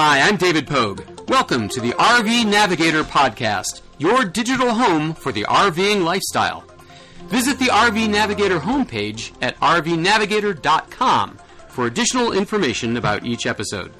[0.00, 1.02] Hi, I'm David Pogue.
[1.28, 6.62] Welcome to the RV Navigator Podcast, your digital home for the RVing lifestyle.
[7.24, 13.92] Visit the RV Navigator homepage at rvnavigator.com for additional information about each episode.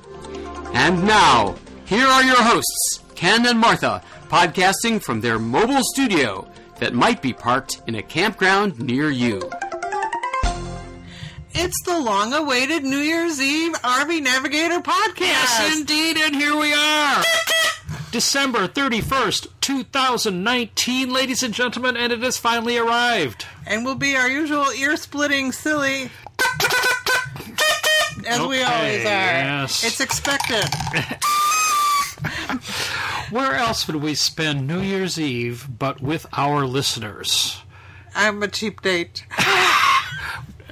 [0.73, 6.95] And now, here are your hosts, Ken and Martha, podcasting from their mobile studio that
[6.95, 9.51] might be parked in a campground near you.
[11.61, 15.19] It's the long awaited New Year's Eve RV Navigator podcast.
[15.19, 17.25] Yes, indeed, and here we are.
[18.13, 23.45] December 31st, 2019, ladies and gentlemen, and it has finally arrived.
[23.67, 26.11] And we'll be our usual ear splitting silly.
[28.25, 29.09] As we always are.
[29.09, 29.83] yes.
[29.85, 30.65] It's expected.
[33.33, 37.63] Where else would we spend New Year's Eve but with our listeners?
[38.15, 39.27] I'm a cheap date.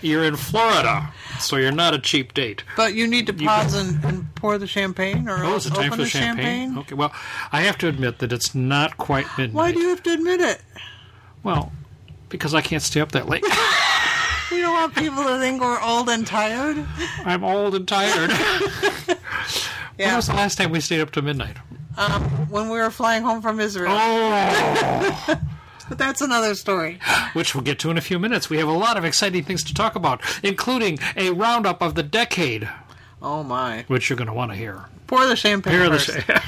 [0.03, 2.65] You're in Florida, so you're not a cheap date.
[2.77, 5.83] But you need to pause and, and pour the champagne or Oh, is it open
[5.83, 6.79] time for the the champagne?
[6.79, 7.13] Okay, well,
[7.53, 9.55] I have to admit that it's not quite midnight.
[9.55, 10.61] Why do you have to admit it?
[11.43, 11.73] Well,
[12.29, 13.45] because I can't stay up that late.
[14.49, 16.77] We don't want people to think we're old and tired.
[17.25, 18.31] I'm old and tired.
[19.97, 21.57] When was the last time we stayed up to midnight?
[21.97, 23.91] Um, when we were flying home from Israel.
[23.91, 25.41] Oh,
[25.89, 26.99] But that's another story.
[27.33, 28.51] which we'll get to in a few minutes.
[28.51, 32.03] We have a lot of exciting things to talk about, including a roundup of the
[32.03, 32.69] decade,
[33.23, 33.85] Oh my.
[33.89, 34.85] which you're going to want to hear.
[35.07, 36.09] Pour the champagne first.
[36.09, 36.43] the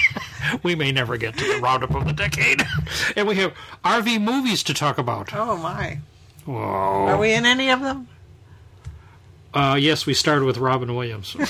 [0.64, 2.62] we may never get to the roundup of the decade,
[3.16, 5.32] and we have RV movies to talk about.
[5.32, 6.00] Oh my.
[6.44, 6.58] Whoa.
[7.06, 8.08] Are we in any of them?
[9.54, 11.42] Uh, yes, we started with Robin Williams in,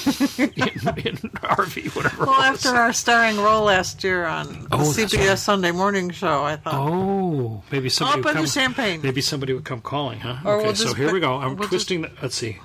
[0.50, 2.26] in RV, whatever.
[2.26, 5.38] Well, after our starring role last year on the Oh, that's CBS right.
[5.38, 8.46] Sunday morning show, I thought, Oh, maybe somebody would the come.
[8.46, 9.00] champagne.
[9.02, 10.38] Maybe somebody would come calling, huh?
[10.44, 11.34] Or okay, we'll so here put- we go.
[11.36, 12.02] I'm we'll twisting.
[12.02, 12.58] The, let's see.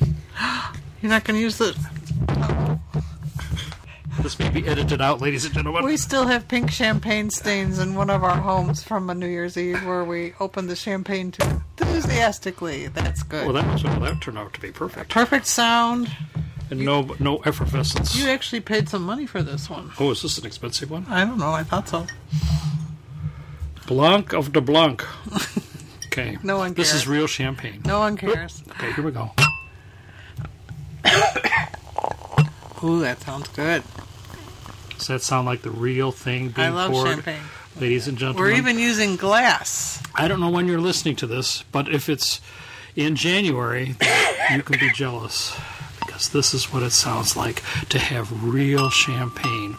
[1.02, 2.63] you're not going to use the.
[4.24, 5.84] This may be edited out, ladies and gentlemen.
[5.84, 9.58] We still have pink champagne stains in one of our homes from a New Year's
[9.58, 11.46] Eve where we opened the champagne too
[11.78, 12.86] enthusiastically.
[12.86, 13.44] That's good.
[13.44, 16.10] well, that was well, that turned out to be perfect, Perfect sound.
[16.70, 18.16] and no no effervescence.
[18.16, 19.90] You actually paid some money for this one.
[20.00, 21.04] oh, is this an expensive one?
[21.10, 21.52] I don't know.
[21.52, 22.06] I thought so.
[23.86, 25.04] Blanc of the Blanc.
[26.06, 26.38] Okay.
[26.42, 26.92] No one cares.
[26.92, 27.82] This is real champagne.
[27.84, 28.62] No one cares.
[28.70, 29.32] Okay, here we go.
[32.82, 33.82] Ooh, that sounds good.
[34.98, 37.08] Does that sound like the real thing being I love poured?
[37.08, 37.42] champagne.
[37.80, 40.00] Ladies and gentlemen, We're even using glass.
[40.14, 42.40] I don't know when you're listening to this, but if it's
[42.94, 43.96] in January,
[44.52, 45.56] you can be jealous
[46.00, 49.76] because this is what it sounds like to have real champagne.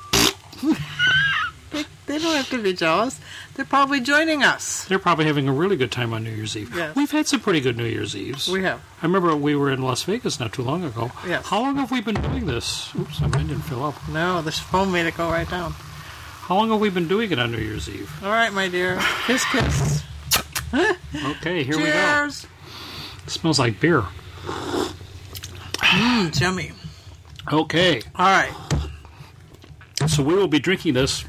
[2.17, 3.19] They, don't have to be jealous.
[3.55, 4.85] They're probably joining us.
[4.85, 6.73] They're probably having a really good time on New Year's Eve.
[6.75, 6.95] Yes.
[6.95, 8.47] We've had some pretty good New Year's Eves.
[8.49, 8.79] We have.
[9.01, 11.11] I remember we were in Las Vegas not too long ago.
[11.27, 11.45] Yes.
[11.47, 12.93] How long have we been doing this?
[12.95, 13.95] Oops, my mind didn't fill up.
[14.09, 15.71] No, this phone made it go right down.
[15.73, 18.11] How long have we been doing it on New Year's Eve?
[18.23, 18.97] All right, my dear.
[19.25, 20.03] Kiss, kiss.
[20.73, 22.43] Okay, here Cheers.
[22.43, 22.49] we
[23.23, 23.27] go.
[23.29, 24.03] smells like beer.
[24.43, 26.71] Mm, It's yummy.
[27.51, 28.51] Okay, All right.
[30.07, 31.23] so we will be drinking this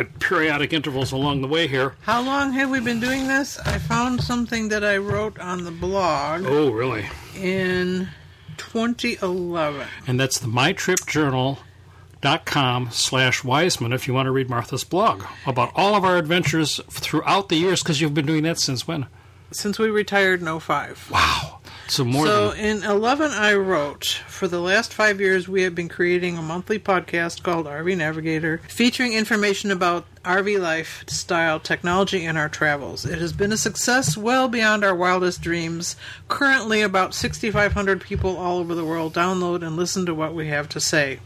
[0.00, 1.94] at periodic intervals along the way here.
[2.02, 3.58] How long have we been doing this?
[3.60, 7.06] I found something that I wrote on the blog Oh, really?
[7.36, 8.08] in
[8.56, 9.86] 2011.
[10.06, 15.94] And that's the mytripjournal.com slash Wiseman if you want to read Martha's blog about all
[15.94, 19.06] of our adventures throughout the years because you've been doing that since when?
[19.50, 21.10] Since we retired in 05.
[21.10, 21.60] Wow.
[21.88, 25.74] So more So than in 11, I wrote, for the last five years, we have
[25.74, 32.24] been creating a monthly podcast called RV Navigator, featuring information about RV life, style, technology,
[32.24, 33.04] and our travels.
[33.04, 35.96] It has been a success well beyond our wildest dreams.
[36.28, 40.68] Currently, about 6,500 people all over the world download and listen to what we have
[40.70, 41.20] to say.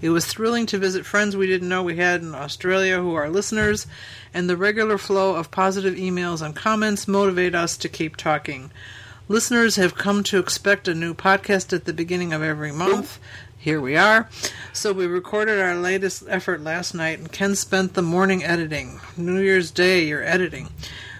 [0.00, 3.28] It was thrilling to visit friends we didn't know we had in Australia who are
[3.28, 3.88] listeners,
[4.32, 8.70] and the regular flow of positive emails and comments motivate us to keep talking.
[9.30, 13.18] Listeners have come to expect a new podcast at the beginning of every month.
[13.58, 14.26] Here we are.
[14.72, 19.00] So we recorded our latest effort last night, and Ken spent the morning editing.
[19.18, 20.70] New Year's Day, you're editing.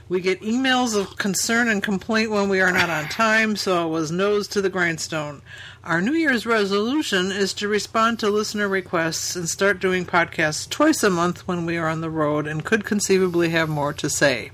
[0.09, 3.91] We get emails of concern and complaint when we are not on time, so it
[3.91, 5.43] was nose to the grindstone.
[5.85, 11.03] Our New Year's resolution is to respond to listener requests and start doing podcasts twice
[11.03, 14.51] a month when we are on the road and could conceivably have more to say.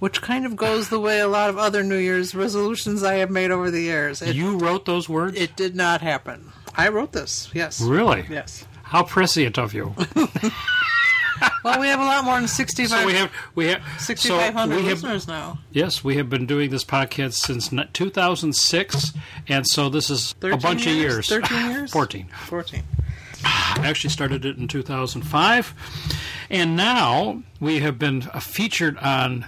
[0.00, 3.30] Which kind of goes the way a lot of other New Year's resolutions I have
[3.30, 4.20] made over the years.
[4.22, 5.38] It, you wrote those words?
[5.38, 6.50] it did not happen.
[6.74, 7.80] I wrote this, yes.
[7.80, 8.24] really?
[8.28, 8.64] Yes.
[8.82, 9.94] How prescient of you.
[11.64, 14.76] Well, we have a lot more than 65, so we have we have so 6,500
[14.76, 15.58] we have listeners now.
[15.70, 19.12] yes we have been doing this podcast since 2006
[19.48, 21.30] and so this is a bunch years?
[21.30, 21.90] of years 13 years?
[21.92, 22.82] 14 14.
[23.42, 25.74] I actually started it in 2005.
[26.50, 29.46] And now we have been featured on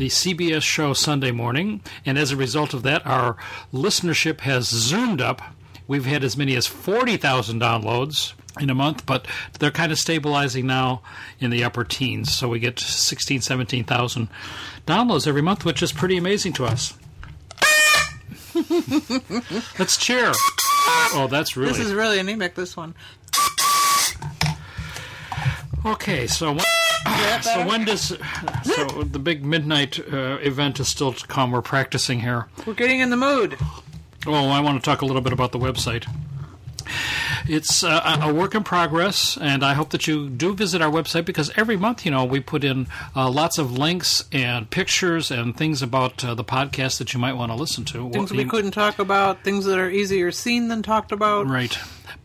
[0.00, 1.82] the CBS show Sunday morning.
[2.06, 3.36] And as a result of that, our
[3.70, 5.42] listenership has zoomed up.
[5.86, 9.26] We've had as many as 40,000 downloads in a month, but
[9.58, 11.02] they're kind of stabilizing now
[11.38, 12.32] in the upper teens.
[12.32, 14.30] So we get 16, 17,000
[14.86, 16.94] downloads every month, which is pretty amazing to us.
[19.78, 20.32] Let's cheer.
[21.12, 21.72] Oh, that's really.
[21.72, 22.94] This is really anemic, this one.
[25.84, 26.64] Okay, so when,
[27.42, 28.16] so when does
[28.64, 31.50] so the big midnight uh, event is still to come?
[31.52, 32.48] We're practicing here.
[32.66, 33.56] We're getting in the mood.
[34.26, 36.06] Oh, I want to talk a little bit about the website.
[37.48, 41.24] It's uh, a work in progress, and I hope that you do visit our website
[41.24, 42.86] because every month, you know, we put in
[43.16, 47.34] uh, lots of links and pictures and things about uh, the podcast that you might
[47.34, 48.10] want to listen to.
[48.10, 51.48] Things Well, we couldn't talk about, things that are easier seen than talked about.
[51.48, 51.78] Right,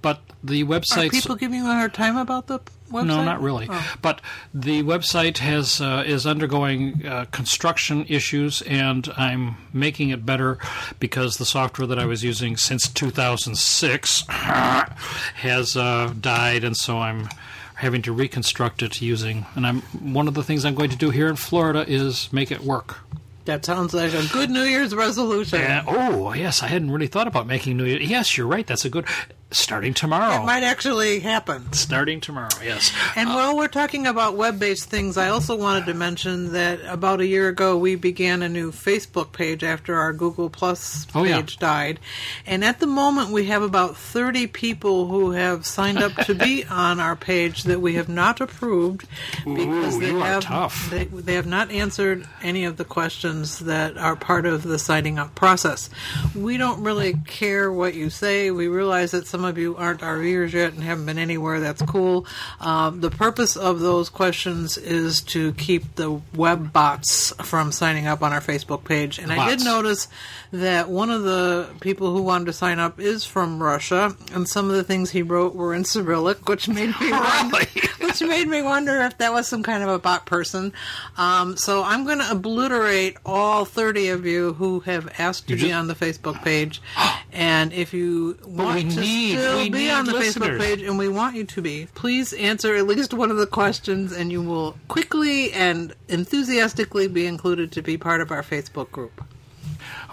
[0.06, 1.10] but the Are website.
[1.10, 2.60] people giving you a hard time about the
[2.92, 3.08] website?
[3.08, 3.66] No, not really.
[3.68, 3.96] Oh.
[4.04, 4.22] But
[4.54, 10.60] the website has uh, is undergoing uh, construction issues, and I'm making it better
[11.00, 17.28] because the software that I was using since 2006 has uh, died, and so I'm
[17.74, 19.48] having to reconstruct it using.
[19.56, 19.82] And I'm
[20.14, 23.00] one of the things I'm going to do here in Florida is make it work.
[23.46, 25.62] That sounds like a good New Year's resolution.
[25.62, 27.86] And, oh yes, I hadn't really thought about making new.
[27.86, 28.66] Year's Yes, you're right.
[28.66, 29.06] That's a good.
[29.52, 30.42] Starting tomorrow.
[30.42, 31.72] It might actually happen.
[31.72, 32.50] Starting tomorrow.
[32.64, 32.92] Yes.
[33.16, 36.80] And uh, while we're talking about web based things, I also wanted to mention that
[36.86, 41.24] about a year ago we began a new Facebook page after our Google Plus Oh,
[41.24, 41.38] yeah.
[41.38, 42.00] page died.
[42.46, 46.66] And at the moment we have about 30 people who have signed up to be
[46.70, 49.08] on our page that we have not approved
[49.46, 50.90] because Ooh, they have tough.
[50.90, 55.18] They, they have not answered any of the questions that are part of the signing
[55.18, 55.90] up process.
[56.36, 58.52] We don't really care what you say.
[58.52, 61.60] We realize that some of you aren't RVers yet and haven't been anywhere.
[61.60, 62.26] That's cool.
[62.60, 68.22] Um, the purpose of those questions is to keep the web bots from signing up
[68.22, 69.20] on our Facebook page.
[69.20, 70.08] And I did notice
[70.52, 74.70] that one of the people who wanted to sign up is from Russia, and some
[74.70, 77.58] of the things he wrote were in Cyrillic, which made me wonder,
[78.02, 80.74] which made me wonder if that was some kind of a bot person.
[81.18, 85.68] Um, so I'm going to obliterate all 30 of you who have asked to You
[85.68, 86.82] be on the Facebook page,
[87.32, 90.60] and if you want to need- still we be need on the listeners.
[90.60, 93.48] Facebook page, and we want you to be, please answer at least one of the
[93.48, 98.92] questions, and you will quickly and enthusiastically be included to be part of our Facebook
[98.92, 99.24] group.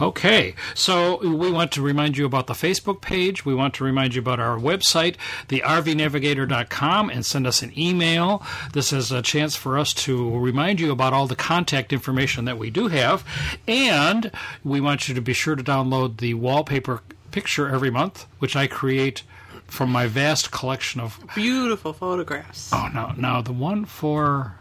[0.00, 3.44] Okay, so we want to remind you about the Facebook page.
[3.44, 5.16] We want to remind you about our website,
[5.48, 8.42] the rvnavigator.com, and send us an email.
[8.72, 12.58] This is a chance for us to remind you about all the contact information that
[12.58, 13.24] we do have.
[13.68, 14.30] And
[14.64, 17.02] we want you to be sure to download the wallpaper
[17.32, 19.22] picture every month, which I create
[19.66, 21.18] from my vast collection of.
[21.34, 22.72] Beautiful photographs.
[22.72, 24.56] Oh, no, now the one for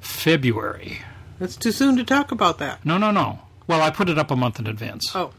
[0.00, 0.98] February.
[1.40, 2.84] It's too soon to talk about that.
[2.84, 3.40] No, no, no.
[3.66, 5.14] Well, I put it up a month in advance.
[5.14, 5.30] Oh,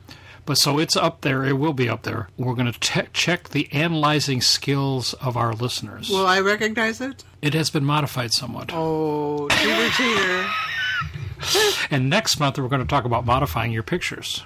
[0.45, 1.43] But so it's up there.
[1.43, 2.29] It will be up there.
[2.37, 6.09] We're going to te- check the analyzing skills of our listeners.
[6.09, 7.23] will I recognize it?
[7.41, 8.71] it has been modified somewhat.
[8.73, 10.47] Oh, cheater, cheater.
[11.89, 14.43] And next month, we're going to talk about modifying your pictures.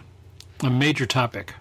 [0.64, 1.54] A major topic.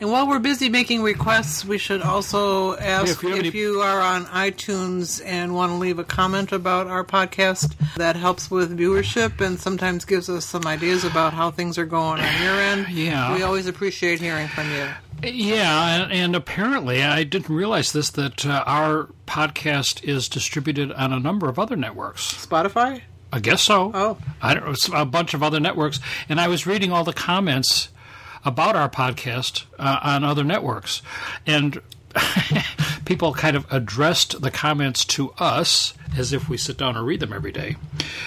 [0.00, 3.80] And while we're busy making requests, we should also ask if you if any- you
[3.80, 7.74] are on iTunes and want to leave a comment about our podcast.
[7.96, 12.20] That helps with viewership and sometimes gives us some ideas about how things are going
[12.20, 12.86] on your end.
[12.98, 13.34] Yeah.
[13.34, 14.88] We always appreciate hearing from you.
[15.22, 21.12] Yeah, and, and apparently, I didn't realize this that uh, our podcast is distributed on
[21.12, 22.34] a number of other networks.
[22.46, 23.02] Spotify?
[23.32, 23.90] I guess so.
[23.92, 24.18] Oh.
[24.40, 27.88] I don't know, a bunch of other networks, and I was reading all the comments
[28.44, 31.02] about our podcast uh, on other networks,
[31.46, 31.80] and
[33.04, 37.20] people kind of addressed the comments to us as if we sit down and read
[37.20, 37.76] them every day.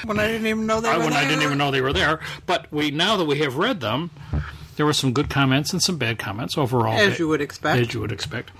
[0.05, 1.47] When I didn't even know they I, were when I didn't there?
[1.47, 4.11] even know they were there, but we now that we have read them,
[4.75, 6.97] there were some good comments and some bad comments overall.
[6.97, 7.79] As you would expect.
[7.79, 8.51] As you would expect.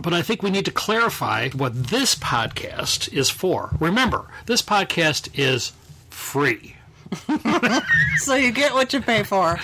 [0.00, 3.70] But I think we need to clarify what this podcast is for.
[3.78, 5.72] Remember, this podcast is
[6.10, 6.76] free.
[8.18, 9.58] So you get what you pay for.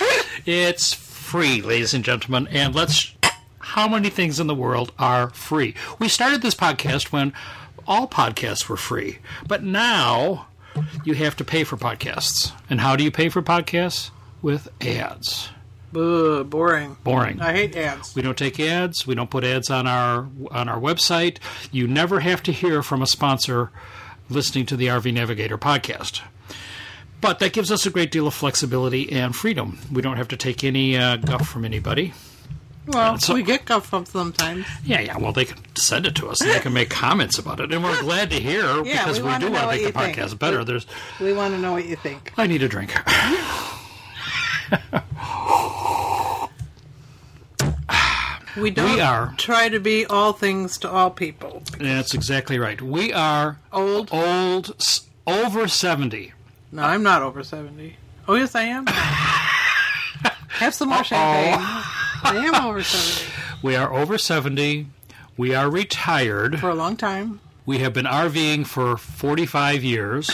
[0.44, 0.92] It's
[1.30, 2.48] free, ladies and gentlemen.
[2.50, 3.14] And let's.
[3.60, 5.76] How many things in the world are free?
[6.00, 7.32] We started this podcast when
[7.86, 9.18] all podcasts were free.
[9.46, 10.48] But now
[11.04, 12.52] you have to pay for podcasts.
[12.68, 14.10] And how do you pay for podcasts?
[14.42, 15.50] With ads.
[15.94, 16.96] Ugh, boring.
[17.04, 17.40] Boring.
[17.40, 18.16] I hate ads.
[18.16, 19.06] We don't take ads.
[19.06, 21.38] We don't put ads on our on our website.
[21.70, 23.70] You never have to hear from a sponsor
[24.28, 26.22] listening to the RV Navigator podcast.
[27.20, 29.78] But that gives us a great deal of flexibility and freedom.
[29.92, 32.14] We don't have to take any uh, guff from anybody.
[32.86, 34.66] Well, So- we get guff from sometimes.
[34.84, 35.18] Yeah, yeah.
[35.18, 37.84] Well, they can send it to us and they can make comments about it, and
[37.84, 40.16] we're glad to hear Yeah, because we we, do want to make the think.
[40.16, 40.64] podcast better.
[40.64, 40.86] There's,
[41.20, 42.32] We want to know what you think.
[42.38, 42.94] I need a drink.
[48.56, 51.62] We don't We are- try to be all things to all people.
[51.78, 52.80] That's exactly right.
[52.82, 54.08] We are Old?
[54.12, 54.74] old,
[55.26, 56.32] over seventy.
[56.72, 57.96] No, I'm not over 70.
[58.28, 58.86] Oh, yes, I am.
[60.60, 61.58] Have some more champagne.
[62.22, 64.86] I am over 70 We are over seventy.
[65.36, 66.60] We are retired.
[66.60, 67.40] for a long time.
[67.64, 70.30] We have been RVing for 45 years.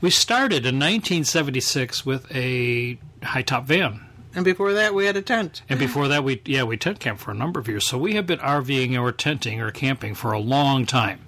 [0.00, 4.06] We started in 1976 with a high top van.
[4.34, 5.62] And before that, we had a tent.
[5.68, 7.86] And before that, we yeah we tent camped for a number of years.
[7.86, 11.20] So we have been RVing or tenting or camping for a long time.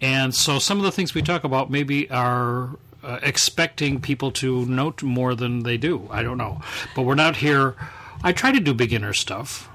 [0.00, 2.70] And so some of the things we talk about maybe are
[3.02, 6.08] uh, expecting people to note more than they do.
[6.10, 6.60] I don't know,
[6.94, 7.74] but we're not here.
[8.22, 9.68] I try to do beginner stuff,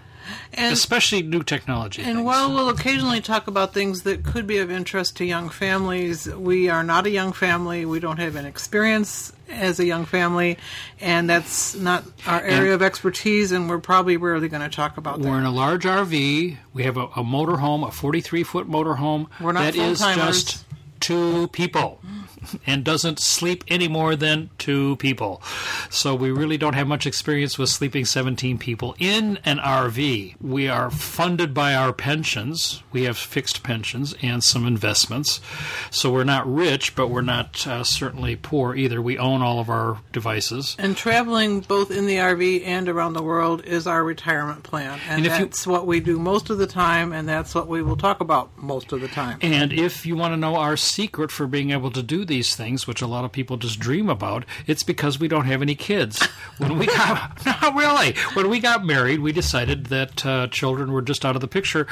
[0.54, 2.04] And, especially new technology.
[2.04, 2.26] and things.
[2.26, 6.70] while we'll occasionally talk about things that could be of interest to young families, we
[6.70, 7.86] are not a young family.
[7.86, 10.58] We don't have an experience as a young family,
[11.02, 15.22] and that's not our area of expertise, and we're probably rarely going to talk about
[15.22, 15.28] that.
[15.28, 16.58] We're in a large RV.
[16.74, 20.66] We have a, a motorhome, a 43 foot motorhome We're not that is just
[21.00, 22.00] two people
[22.66, 25.42] and doesn't sleep any more than two people.
[25.90, 30.36] So we really don't have much experience with sleeping 17 people in an RV.
[30.42, 32.84] We are funded by our pensions.
[32.92, 35.42] We have fixed pensions and some investments.
[35.92, 39.02] So we're not rich, but we're not uh, certainly poor either.
[39.02, 40.76] We own all of our devices.
[40.80, 45.00] And traveling both in the RV and around the world is our retirement plan.
[45.08, 47.68] And, And if you- that's what we do most of the time, and that's what
[47.68, 49.38] we will talk about most of the time.
[49.42, 52.88] And if you want to know our secret for being able to do these things,
[52.88, 56.24] which a lot of people just dream about, it's because we don't have any kids.
[56.58, 61.02] When we got, not really, when we got married, we decided that uh, children were
[61.02, 61.88] just out of the picture.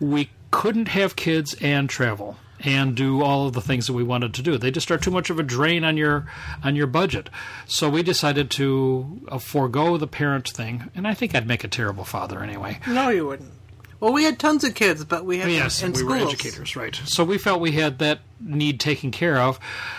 [0.00, 4.34] We couldn't have kids and travel and do all of the things that we wanted
[4.34, 4.58] to do.
[4.58, 6.26] They just are too much of a drain on your
[6.64, 7.30] on your budget.
[7.66, 11.68] So we decided to uh, forego the parent thing, and I think I'd make a
[11.68, 12.80] terrible father anyway.
[12.86, 13.52] No, you wouldn't.
[14.00, 16.04] Well, we had tons of kids, but we had Yes, we schools.
[16.04, 16.94] were educators, right.
[17.04, 19.58] So we felt we had that need taken care of.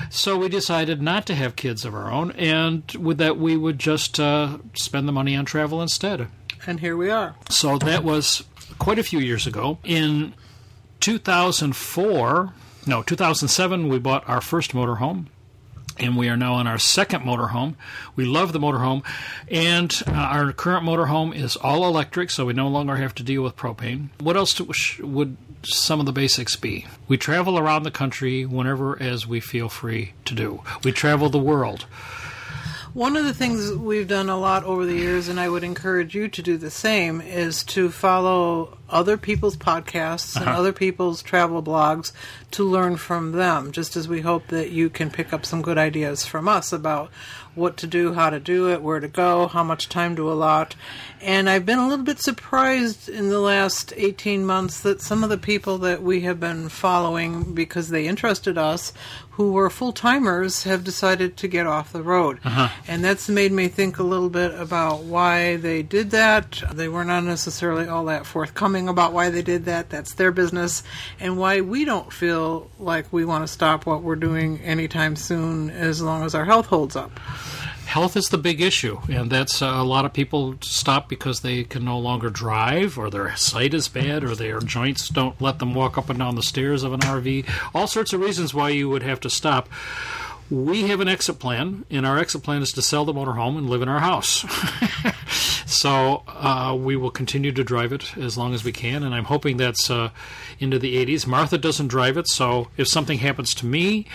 [0.09, 3.77] So we decided not to have kids of our own, and with that, we would
[3.77, 6.27] just uh, spend the money on travel instead.
[6.65, 7.35] And here we are.
[7.49, 8.43] So that was
[8.77, 9.79] quite a few years ago.
[9.83, 10.33] In
[11.01, 12.53] 2004,
[12.85, 15.25] no, 2007, we bought our first motorhome.
[15.99, 17.75] And we are now on our second motorhome.
[18.15, 19.03] We love the motorhome.
[19.49, 23.43] And uh, our current motorhome is all electric, so we no longer have to deal
[23.43, 24.09] with propane.
[24.19, 26.85] What else sh- would some of the basics be?
[27.07, 30.61] We travel around the country whenever as we feel free to do.
[30.83, 31.85] We travel the world.
[32.99, 36.13] One of the things we've done a lot over the years, and I would encourage
[36.13, 40.59] you to do the same, is to follow other people's podcasts and uh-huh.
[40.59, 42.11] other people's travel blogs
[42.51, 45.77] to learn from them, just as we hope that you can pick up some good
[45.77, 47.09] ideas from us about
[47.55, 50.75] what to do, how to do it, where to go, how much time to allot.
[51.21, 55.29] And I've been a little bit surprised in the last 18 months that some of
[55.29, 58.91] the people that we have been following because they interested us,
[59.39, 62.37] who were full timers, have decided to get off the road.
[62.43, 62.67] Uh-huh.
[62.89, 66.61] And that's made me think a little bit about why they did that.
[66.73, 69.89] They were not necessarily all that forthcoming about why they did that.
[69.89, 70.83] That's their business.
[71.21, 75.69] And why we don't feel like we want to stop what we're doing anytime soon
[75.69, 77.17] as long as our health holds up.
[77.89, 81.63] Health is the big issue, and that's uh, a lot of people stop because they
[81.63, 85.73] can no longer drive, or their sight is bad, or their joints don't let them
[85.73, 87.49] walk up and down the stairs of an RV.
[87.73, 89.67] All sorts of reasons why you would have to stop.
[90.49, 93.69] We have an exit plan, and our exit plan is to sell the motorhome and
[93.69, 94.45] live in our house.
[95.67, 99.25] so uh, we will continue to drive it as long as we can, and I'm
[99.25, 100.09] hoping that's uh,
[100.59, 101.27] into the 80s.
[101.27, 104.07] Martha doesn't drive it, so if something happens to me,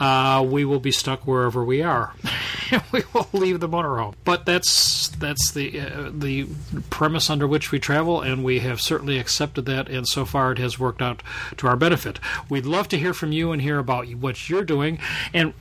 [0.00, 2.14] uh, we will be stuck wherever we are.
[2.92, 4.14] we will leave the motorhome.
[4.24, 6.46] But that's that's the uh, the
[6.88, 9.90] premise under which we travel, and we have certainly accepted that.
[9.90, 11.22] And so far, it has worked out
[11.58, 12.20] to our benefit.
[12.48, 14.98] We'd love to hear from you and hear about what you're doing.
[15.34, 15.52] And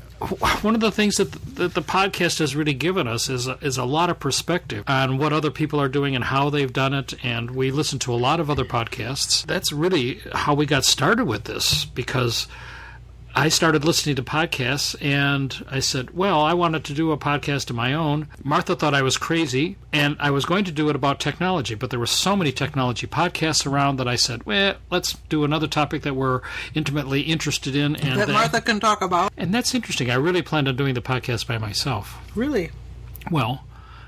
[0.62, 3.58] one of the things that the, that the podcast has really given us is a,
[3.62, 6.94] is a lot of perspective on what other people are doing and how they've done
[6.94, 7.14] it.
[7.24, 9.46] And we listen to a lot of other podcasts.
[9.46, 12.48] That's really how we got started with this because.
[13.36, 17.72] I started listening to podcasts and I said, Well, I wanted to do a podcast
[17.72, 18.28] of my own.
[18.44, 21.90] Martha thought I was crazy and I was going to do it about technology, but
[21.90, 26.04] there were so many technology podcasts around that I said, Well, let's do another topic
[26.04, 26.42] that we're
[26.76, 27.96] intimately interested in.
[27.96, 29.32] And, That that- Martha can talk about.
[29.36, 30.12] and that's interesting.
[30.12, 32.20] I really planned on doing the podcast by myself.
[32.36, 32.70] Really?
[33.32, 33.64] Well,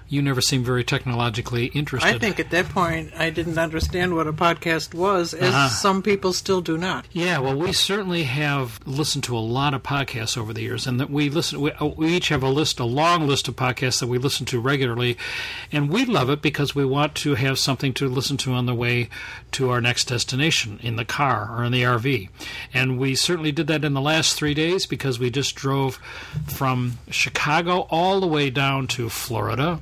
[0.07, 2.15] You never seem very technologically interested.
[2.15, 5.69] I think at that point I didn't understand what a podcast was, as Uh-huh.
[5.69, 7.07] some people still do not.
[7.12, 11.00] Yeah, well, we certainly have listened to a lot of podcasts over the years, and
[11.00, 11.59] that we listen.
[11.59, 14.45] We, uh, we each have a list, a long list of podcasts that we listen
[14.47, 15.17] to regularly,
[15.71, 18.75] and we love it because we want to have something to listen to on the
[18.75, 19.09] way
[19.53, 22.29] to our next destination in the car or in the RV.
[22.75, 25.95] And we certainly did that in the last three days because we just drove
[26.45, 29.79] from Chicago all the way down to Florida.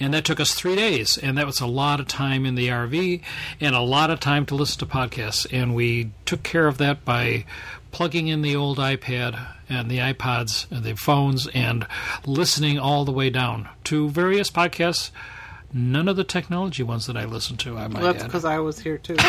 [0.00, 2.68] And that took us three days, and that was a lot of time in the
[2.68, 3.20] RV
[3.60, 5.46] and a lot of time to listen to podcasts.
[5.52, 7.44] And we took care of that by
[7.90, 11.86] plugging in the old iPad and the iPods and the phones and
[12.26, 15.10] listening all the way down to various podcasts.
[15.72, 18.58] None of the technology ones that I listen to, I might Well, that's because I
[18.58, 19.16] was here too.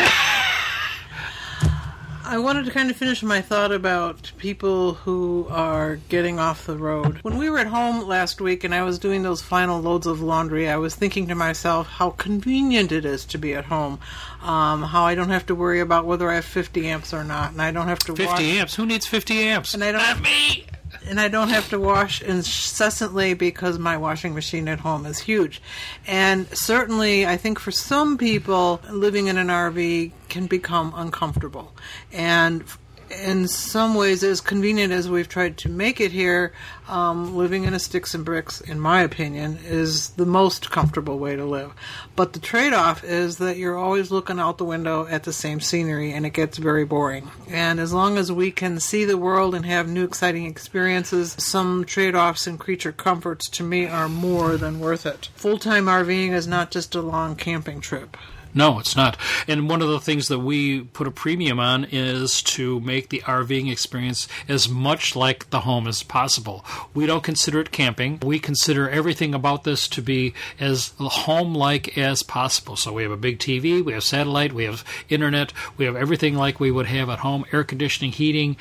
[2.27, 6.77] I wanted to kind of finish my thought about people who are getting off the
[6.77, 7.19] road.
[7.23, 10.21] When we were at home last week and I was doing those final loads of
[10.21, 13.99] laundry, I was thinking to myself how convenient it is to be at home.
[14.41, 17.51] Um, how I don't have to worry about whether I have 50 amps or not,
[17.51, 18.75] and I don't have to 50 wash, amps.
[18.75, 19.73] Who needs 50 amps?
[19.73, 20.65] And I don't- Not me!
[21.07, 25.61] And I don't have to wash incessantly because my washing machine at home is huge.
[26.07, 31.73] And certainly, I think for some people, living in an RV can become uncomfortable.
[32.11, 32.63] And
[33.11, 36.53] in some ways, as convenient as we've tried to make it here,
[36.87, 41.35] um, living in a sticks and bricks, in my opinion, is the most comfortable way
[41.35, 41.73] to live.
[42.15, 45.59] But the trade off is that you're always looking out the window at the same
[45.59, 47.29] scenery and it gets very boring.
[47.49, 51.85] And as long as we can see the world and have new exciting experiences, some
[51.85, 55.29] trade offs and creature comforts to me are more than worth it.
[55.35, 58.17] Full time RVing is not just a long camping trip.
[58.57, 59.17] No, it's not.
[59.49, 63.19] And one of the things that we put a premium on is to make the
[63.25, 66.63] RVing experience as much like the home as possible.
[66.93, 68.19] We don't consider it camping.
[68.23, 72.77] We consider everything about this to be as home like as possible.
[72.77, 76.35] So we have a big TV, we have satellite, we have internet, we have everything
[76.35, 78.55] like we would have at home air conditioning, heating,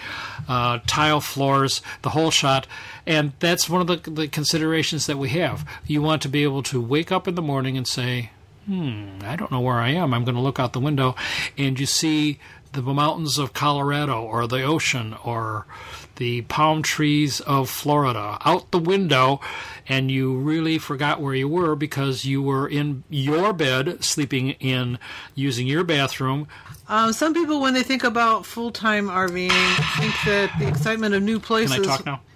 [0.49, 2.67] uh, tile floors, the whole shot.
[3.07, 5.65] And that's one of the, the considerations that we have.
[5.87, 8.31] You want to be able to wake up in the morning and say,
[8.67, 10.15] hmm, I don't know where I am.
[10.15, 11.15] I'm going to look out the window,
[11.57, 12.39] and you see
[12.73, 15.67] the mountains of Colorado or the ocean or
[16.17, 19.41] the palm trees of Florida out the window,
[19.89, 24.99] and you really forgot where you were because you were in your bed, sleeping in,
[25.35, 26.49] using your bathroom.
[26.87, 29.51] Um, some people, when they think about full time RVing,
[29.99, 31.89] think that the excitement of new places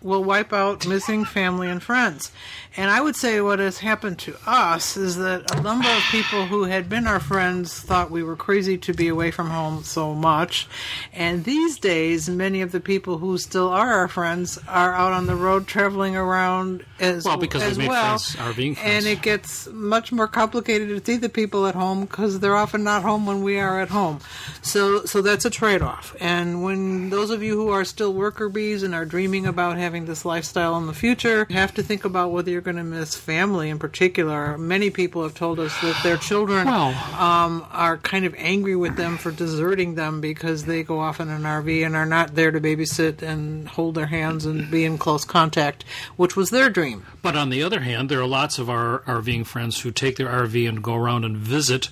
[0.03, 2.33] will wipe out missing family and friends.
[2.77, 6.47] And I would say what has happened to us is that a number of people
[6.47, 10.14] who had been our friends thought we were crazy to be away from home so
[10.14, 10.69] much.
[11.12, 15.26] And these days, many of the people who still are our friends are out on
[15.26, 18.18] the road traveling around as Well, because as well.
[18.18, 18.76] friends.
[18.83, 22.83] And it gets much more complicated to see the people at home because they're often
[22.85, 24.20] not home when we are at home.
[24.62, 26.16] So, so that's a trade-off.
[26.20, 30.07] And when those of you who are still worker bees and are dreaming about having
[30.07, 33.14] this lifestyle in the future, you have to think about whether you're going to miss
[33.14, 34.59] family in particular.
[34.59, 38.96] Many people have told us that their children Well- um, are kind of angry with
[38.96, 42.50] them for deserting them because they go off in an RV and are not there
[42.50, 45.85] to babysit and hold their hands and be in close contact,
[46.16, 47.05] which was their dream.
[47.23, 50.29] But on the other hand, there are lots of our RVing friends who take their
[50.29, 51.90] RV and go around and visit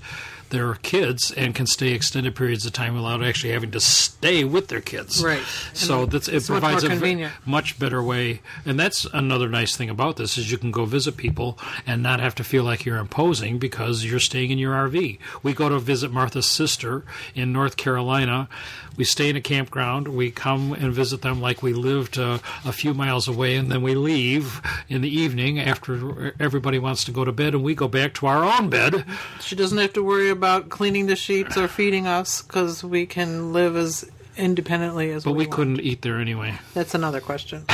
[0.51, 4.69] their kids and can stay extended periods of time without actually having to stay with
[4.69, 5.23] their kids.
[5.23, 5.43] Right.
[5.73, 8.41] So And that's, it provides a much better way.
[8.65, 12.21] And that's another nice thing about this is you can go visit people and not
[12.21, 15.19] have to feel like you're imposing because you're staying in your RV.
[15.43, 17.05] We go to visit Martha's sister
[17.35, 18.49] in North Carolina.
[18.97, 20.09] We stay in a campground.
[20.09, 23.83] We come and visit them like we lived uh, a few miles away, and then
[23.83, 27.89] we leave in the evening after everybody wants to go to bed, and we go
[27.89, 29.05] back to our own bed.
[29.41, 30.36] She doesn't have to worry about
[30.69, 35.45] cleaning the sheets or feeding us because we can live as independently as But we
[35.45, 35.51] want.
[35.53, 36.59] couldn't eat there anyway.
[36.75, 37.65] That's another question.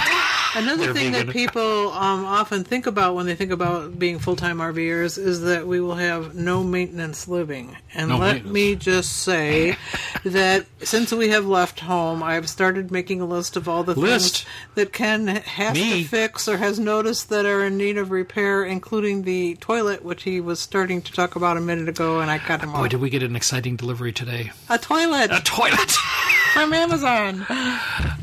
[0.54, 4.36] Another They're thing that people um, often think about when they think about being full
[4.36, 7.76] time RVers is that we will have no maintenance living.
[7.94, 8.52] And No let maintenance.
[8.54, 9.76] me just say
[10.24, 14.44] that since we have left home, I've started making a list of all the List?
[14.44, 16.02] things that Ken has Me?
[16.02, 20.24] to fix or has noticed that are in need of repair, including the toilet, which
[20.24, 22.88] he was starting to talk about a minute ago, and I cut him Boy, off.
[22.90, 24.50] did we get an exciting delivery today.
[24.68, 25.90] A toilet A toilet!
[26.52, 27.46] from Amazon.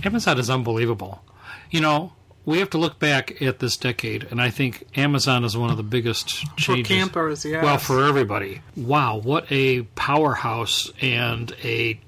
[0.03, 1.23] Amazon is unbelievable.
[1.71, 2.13] You know,
[2.49, 5.77] we have to look back at this decade, and I think Amazon is one of
[5.77, 6.87] the biggest For changes.
[6.87, 7.63] campers, yes.
[7.63, 8.61] Well, for everybody.
[8.75, 11.99] Wow, what a powerhouse and a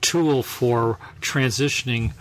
[0.00, 2.12] tool for transitioning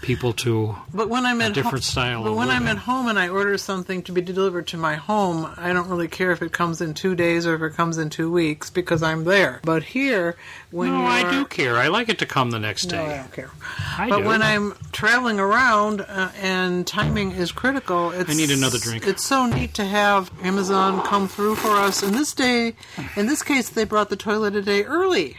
[0.00, 2.78] people to But when I'm at a different ho- style But of when I'm at
[2.78, 6.30] home and I order something to be delivered to my home, I don't really care
[6.32, 9.24] if it comes in two days or if it comes in two weeks because I'm
[9.24, 9.60] there.
[9.64, 10.36] But here,
[10.70, 11.76] when No, I do care.
[11.76, 12.96] I like it to come the next day.
[12.96, 13.50] No, I don't care.
[13.98, 14.24] I but do.
[14.26, 19.06] when I'm traveling around uh, and timing is critical, it's I need another drink.
[19.06, 22.02] It's so neat to have Amazon come through for us.
[22.02, 22.74] In this day,
[23.16, 25.36] in this case, they brought the toilet a day early.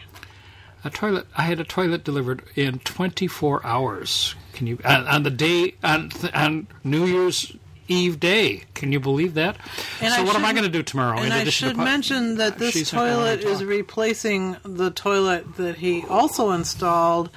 [0.83, 1.27] a toilet.
[1.37, 4.35] I had a toilet delivered in 24 hours.
[4.59, 7.55] Can you on, on the day and on New Year's
[7.89, 8.63] Eve day?
[8.75, 9.57] Can you believe that?
[9.99, 11.17] And so I what am I going to do tomorrow?
[11.17, 13.63] And in I should to pu- mention that this She's not gonna let toilet is
[13.65, 17.29] replacing the toilet that he also installed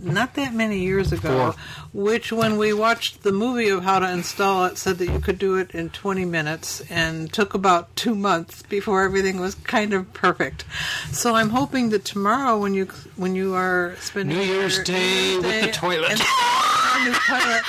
[0.00, 1.54] not that many years ago, Four.
[1.92, 5.38] which, when we watched the movie of how to install it, said that you could
[5.38, 10.12] do it in 20 minutes and took about two months before everything was kind of
[10.14, 10.64] perfect.
[11.12, 14.98] So I'm hoping that tomorrow, when you when you are spending New Year's Day New
[14.98, 16.10] Year's with the toilet.
[16.10, 16.18] and
[17.04, 17.62] new toilet,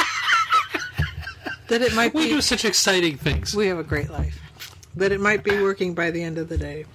[1.69, 3.55] that it might we be do such exciting things.
[3.55, 4.39] we have a great life.
[4.95, 6.85] That it might be working by the end of the day.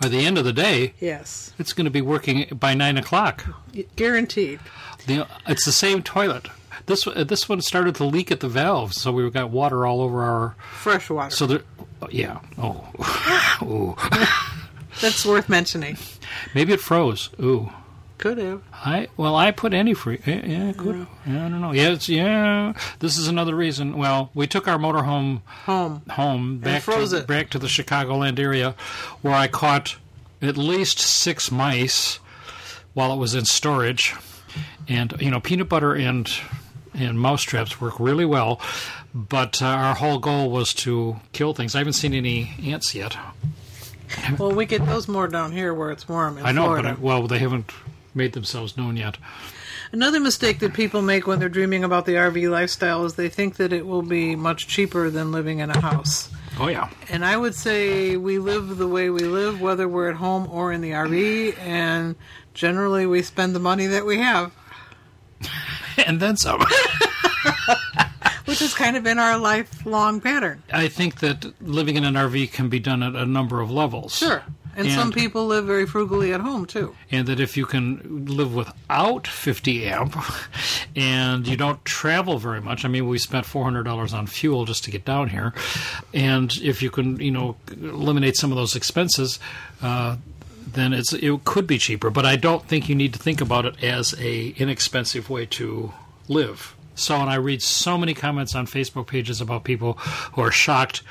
[0.00, 3.46] By the end of the day, Yes, it's going to be working by nine o'clock.
[3.96, 4.60] guaranteed.
[5.06, 6.48] The, it's the same toilet.
[6.86, 10.00] This uh, this one started to leak at the valve, so we got water all
[10.02, 10.54] over our.
[10.72, 11.34] Fresh water.
[11.34, 11.60] So there,
[12.10, 12.40] yeah.
[12.58, 12.86] Oh,
[13.62, 13.96] ooh.
[15.00, 15.96] That's worth mentioning.
[16.54, 17.30] Maybe it froze.
[17.40, 17.70] Ooh.
[18.18, 18.62] Could have.
[18.72, 20.20] I well, I put any free.
[20.24, 21.06] Yeah, yeah, could.
[21.26, 21.72] Yeah, I don't know.
[21.72, 22.72] Yeah, it's, yeah.
[23.00, 23.98] This is another reason.
[23.98, 26.02] Well, we took our motorhome Home.
[26.10, 27.26] home back to it.
[27.26, 28.74] back to the Chicagoland area,
[29.20, 29.96] where I caught
[30.40, 32.18] at least six mice
[32.94, 34.14] while it was in storage,
[34.88, 36.30] and you know, peanut butter and
[36.94, 38.60] and mouse traps work really well.
[39.14, 41.74] But uh, our whole goal was to kill things.
[41.74, 43.16] I haven't seen any ants yet.
[44.38, 46.90] Well, we get those more down here where it's warm I know, Florida.
[46.90, 47.70] but I, well, they haven't
[48.16, 49.18] made themselves known yet.
[49.92, 53.56] Another mistake that people make when they're dreaming about the RV lifestyle is they think
[53.56, 56.28] that it will be much cheaper than living in a house.
[56.58, 56.88] Oh yeah.
[57.08, 60.72] And I would say we live the way we live, whether we're at home or
[60.72, 62.16] in the RV, and
[62.54, 64.52] generally we spend the money that we have,
[65.98, 66.64] and then some.
[68.46, 70.62] which has kind of been our lifelong pattern.
[70.72, 74.16] I think that living in an RV can be done at a number of levels.
[74.16, 74.42] Sure.
[74.76, 76.94] And, some people live very frugally at home, too.
[77.10, 80.16] And that if you can live without 50 amp
[80.94, 84.90] and you don't travel very much, I mean, we spent $400 on fuel just to
[84.90, 85.54] get down here.
[86.12, 89.38] And if you can, you know, eliminate some of those expenses,
[89.80, 90.16] uh,
[90.66, 92.10] then it's it could be cheaper.
[92.10, 95.92] But I don't think you need to think about it as a inexpensive way to
[96.28, 96.76] live.
[96.94, 99.94] So, and I read so many comments on Facebook pages about people
[100.32, 101.02] who are shocked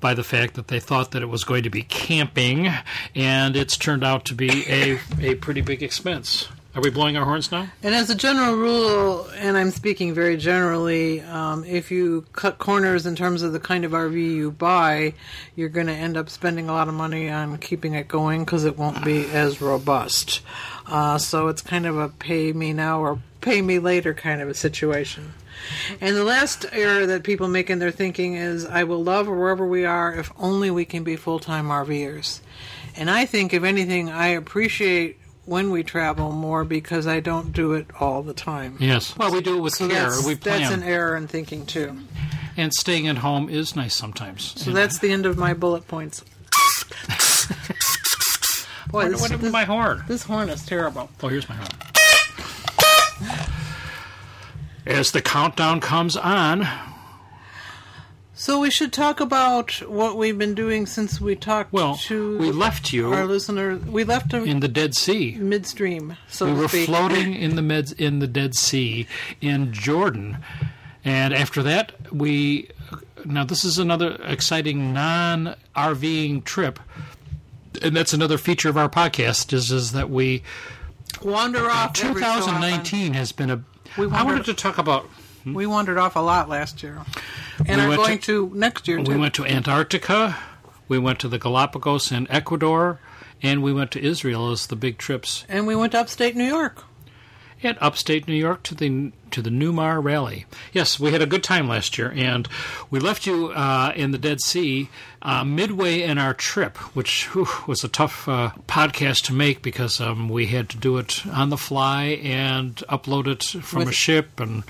[0.00, 2.68] by the fact that they thought that it was going to be camping,
[3.14, 6.48] and it's turned out to be a a pretty big expense.
[6.72, 7.66] Are we blowing our horns now?
[7.82, 13.06] And as a general rule, and I'm speaking very generally, um, if you cut corners
[13.06, 15.14] in terms of the kind of RV you buy,
[15.56, 18.64] you're going to end up spending a lot of money on keeping it going because
[18.64, 20.42] it won't be as robust.
[20.86, 24.48] Uh, so it's kind of a pay me now or pay me later kind of
[24.48, 25.32] a situation.
[26.00, 29.66] And the last error that people make in their thinking is, I will love wherever
[29.66, 32.40] we are if only we can be full time RVers.
[32.96, 37.72] And I think, if anything, I appreciate when we travel more because I don't do
[37.72, 38.76] it all the time.
[38.78, 39.16] Yes.
[39.16, 40.10] Well, we do it with So care.
[40.10, 40.60] that's, we plan.
[40.60, 41.96] that's an error in thinking too.
[42.56, 44.54] and staying at home is nice sometimes.
[44.62, 46.22] So that's the end of my bullet points.
[48.90, 50.02] Boy, what, this, what happened to this, my horn?
[50.08, 51.08] this horn is terrible.
[51.22, 51.68] Oh, here's my horn.
[54.86, 56.66] As the countdown comes on,
[58.34, 62.50] So we should talk about what we've been doing since we talked well, to we
[62.50, 63.76] left you our listener.
[63.76, 65.36] We left them in the Dead Sea.
[65.38, 66.86] midstream, so we to were speak.
[66.86, 69.06] floating in the meds in the Dead Sea
[69.42, 70.38] in Jordan,
[71.04, 72.68] and after that we
[73.26, 76.78] now this is another exciting non RVing trip,
[77.82, 80.42] and that's another feature of our podcast is is that we
[81.22, 82.02] Wander uh, off.
[82.02, 82.54] every so often.
[82.54, 83.62] 2019 has been a.
[83.98, 85.04] We I wanted to talk about.
[85.44, 85.54] Hmm?
[85.54, 87.00] We wandered off a lot last year,
[87.66, 89.12] and We are going to, next year too.
[89.12, 90.36] We went to Antarctica,
[90.88, 93.00] we went to the Galapagos in Ecuador,
[93.42, 95.44] and we went to Israel as the big trips.
[95.48, 96.84] and we went to upstate New York.
[97.62, 100.46] At upstate New York to the to the Newmar Rally.
[100.72, 102.48] Yes, we had a good time last year, and
[102.90, 104.88] we left you uh, in the Dead Sea
[105.22, 110.00] uh, midway in our trip, which whew, was a tough uh, podcast to make because
[110.00, 113.92] um, we had to do it on the fly and upload it from With- a
[113.92, 114.64] ship, and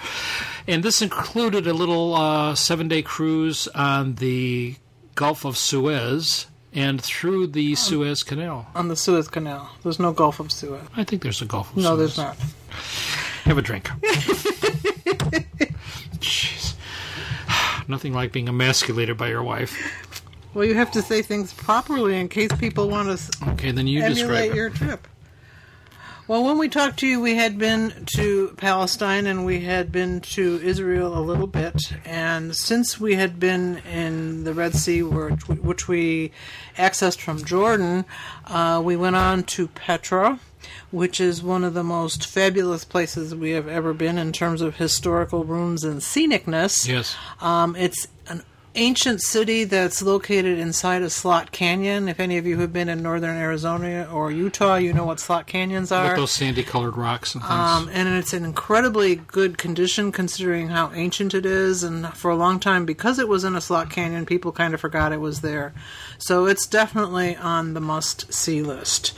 [0.67, 4.77] and this included a little uh, seven day cruise on the
[5.15, 8.67] Gulf of Suez and through the Suez Canal.
[8.75, 9.71] On the Suez Canal.
[9.83, 10.83] There's no Gulf of Suez.
[10.97, 11.91] I think there's a Gulf of no, Suez.
[11.91, 12.37] No, there's not.
[13.45, 13.89] Have a drink.
[16.21, 16.75] Jeez.
[17.89, 19.77] Nothing like being emasculated by your wife.
[20.55, 24.03] Well, you have to say things properly in case people want to okay, then you
[24.03, 24.75] emulate describe your it.
[24.75, 25.07] trip.
[26.31, 30.21] Well, when we talked to you, we had been to Palestine and we had been
[30.21, 31.93] to Israel a little bit.
[32.05, 36.31] And since we had been in the Red Sea, which we,
[36.77, 38.05] accessed from Jordan,
[38.47, 40.39] uh, we went on to Petra,
[40.93, 44.77] which is one of the most fabulous places we have ever been in terms of
[44.77, 46.87] historical ruins and scenicness.
[46.87, 47.17] Yes.
[47.41, 48.07] Um, it's
[48.81, 52.09] ancient city that's located inside a slot canyon.
[52.09, 55.47] If any of you have been in northern Arizona or Utah, you know what slot
[55.47, 56.09] canyons are.
[56.09, 57.53] With those sandy colored rocks and things.
[57.53, 61.83] Um, and it's in incredibly good condition considering how ancient it is.
[61.83, 64.81] And for a long time, because it was in a slot canyon, people kind of
[64.81, 65.75] forgot it was there.
[66.19, 69.13] So it's definitely on the must see list.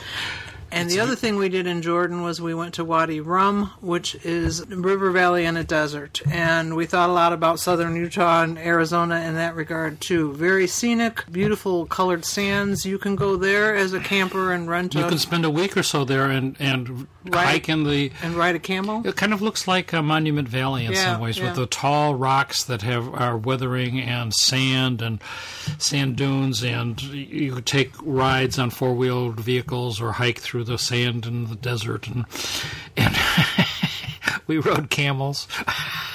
[0.73, 4.15] And the other thing we did in Jordan was we went to Wadi Rum, which
[4.25, 6.21] is a river valley in a desert.
[6.31, 10.33] And we thought a lot about southern Utah and Arizona in that regard, too.
[10.33, 12.87] Very scenic, beautiful colored sands.
[12.87, 15.77] You can go there as a camper and rent you a, can spend a week
[15.77, 17.45] or so there and, and Right.
[17.45, 18.11] hike in the.
[18.21, 19.05] and ride a camel.
[19.07, 21.45] It kind of looks like uh, Monument Valley in Yeah, some ways, yeah.
[21.45, 25.21] with the tall rocks that have are weathering and sand and
[25.77, 30.77] sand dunes, and you could take rides on four wheeled vehicles or hike through the
[30.77, 32.25] sand in the desert, and
[32.97, 33.15] and
[34.47, 35.47] we rode camels.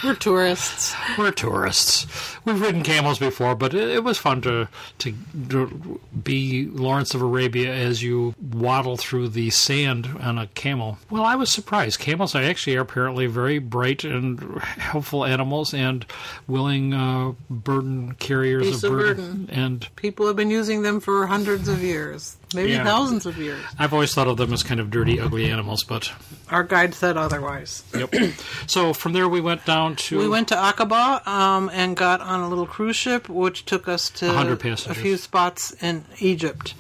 [0.04, 0.94] We're tourists.
[1.16, 2.06] We're tourists.
[2.44, 5.14] We've ridden camels before, but it, it was fun to, to
[5.50, 10.98] to be Lawrence of Arabia as you waddle through the sand on a camel.
[11.10, 11.98] Well, I was surprised.
[12.00, 16.06] Camels are actually apparently very bright and helpful animals and
[16.46, 19.16] willing uh, burden carriers of of burden.
[19.16, 19.50] burden.
[19.50, 22.84] And People have been using them for hundreds of years, maybe Yeah.
[22.84, 23.62] thousands of years.
[23.78, 26.10] I've always thought of them as kind of dirty, ugly animals, but
[26.50, 27.82] Our guide said otherwise.
[27.96, 28.14] yep.
[28.66, 32.40] so from there we went down to We went to Aqaba um, and got on
[32.40, 36.74] a little cruise ship, which took us to 100 a few spots in Egypt.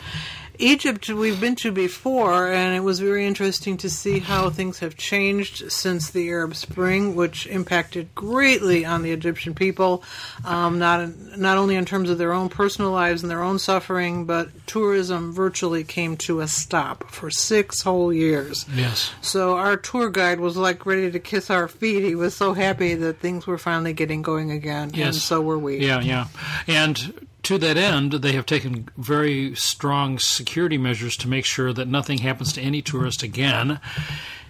[0.58, 4.96] Egypt we've been to before, and it was very interesting to see how things have
[4.96, 10.02] changed since the Arab Spring, which impacted greatly on the Egyptian people,
[10.44, 13.58] um, not in, not only in terms of their own personal lives and their own
[13.58, 18.66] suffering, but tourism virtually came to a stop for six whole years.
[18.74, 19.12] yes.
[19.20, 22.04] So our tour guide was like ready to kiss our feet.
[22.04, 25.78] He was so happy that things were finally getting going again, and so were we.
[25.78, 26.26] Yeah, yeah.
[26.66, 31.88] And to that end, they have taken very strong security measures to make sure that
[31.88, 33.80] nothing happens to any tourist again.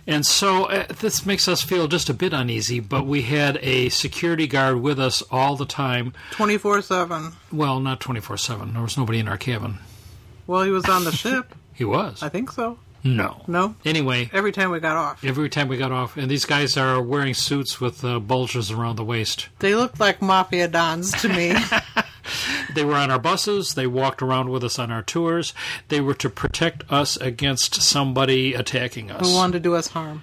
[0.07, 3.91] And so uh, this makes us feel just a bit uneasy, but we had a
[3.91, 6.15] security guard with us all the time.
[6.31, 7.33] Twenty four seven.
[7.53, 8.73] Well, not 24 7.
[8.73, 9.79] There was nobody in our cabin.
[10.47, 11.55] Well, he was on the ship.
[11.75, 12.23] He was.
[12.23, 12.79] I think so.
[13.05, 13.43] No.
[13.47, 16.77] No, Anyway, every time we got off, every time we got off, and these guys
[16.77, 19.49] are wearing suits with uh, bulges around the waist.
[19.61, 21.55] they look like mafia dons to me.
[22.75, 23.75] They were on our buses.
[23.75, 25.55] They walked around with us on our tours.
[25.89, 29.27] They were to protect us against somebody attacking us.
[29.27, 30.23] who wanted to do us harm.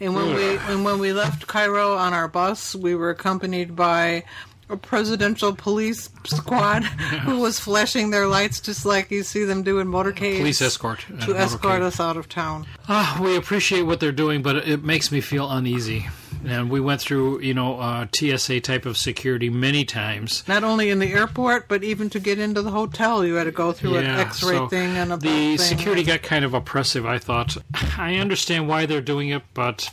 [0.00, 4.24] And when we and when we left Cairo on our bus, we were accompanied by
[4.68, 6.84] a presidential police squad
[7.24, 10.38] who was flashing their lights just like you see them do in motorcades.
[10.38, 11.04] Police escort.
[11.22, 11.82] to escort motorcade.
[11.82, 12.66] us out of town.
[12.88, 16.06] Ah, we appreciate what they're doing, but it makes me feel uneasy.
[16.44, 20.42] And we went through, you know, uh, TSA type of security many times.
[20.48, 23.52] Not only in the airport, but even to get into the hotel, you had to
[23.52, 25.58] go through an X-ray so thing and a the thing.
[25.58, 27.06] security got kind of oppressive.
[27.06, 27.56] I thought
[27.96, 29.88] I understand why they're doing it, but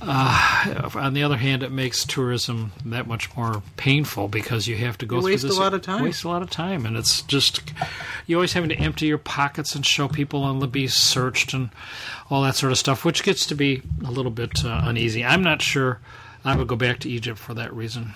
[0.00, 4.96] uh, on the other hand, it makes tourism that much more painful because you have
[4.98, 5.58] to go You through waste a this.
[5.58, 6.02] lot of time.
[6.02, 7.60] Waste a lot of time, and it's just
[8.26, 11.70] you always having to empty your pockets and show people and be searched and
[12.30, 15.24] all that sort of stuff, which gets to be a little bit uh, uneasy.
[15.24, 16.00] I'm not sure.
[16.44, 18.14] I would go back to Egypt for that reason.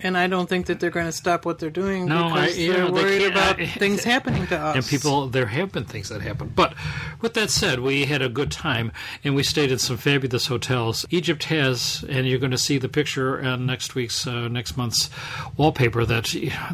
[0.00, 2.66] And I don't think that they're going to stop what they're doing no, because I,
[2.68, 4.76] they're they worried can't- about I- things happening to us.
[4.76, 6.52] And people, there have been things that happen.
[6.54, 6.74] But
[7.20, 8.92] with that said, we had a good time
[9.24, 11.04] and we stayed in some fabulous hotels.
[11.10, 15.10] Egypt has, and you're going to see the picture on next week's, uh, next month's
[15.56, 16.24] wallpaper, that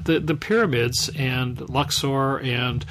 [0.05, 2.85] the, the pyramids and Luxor and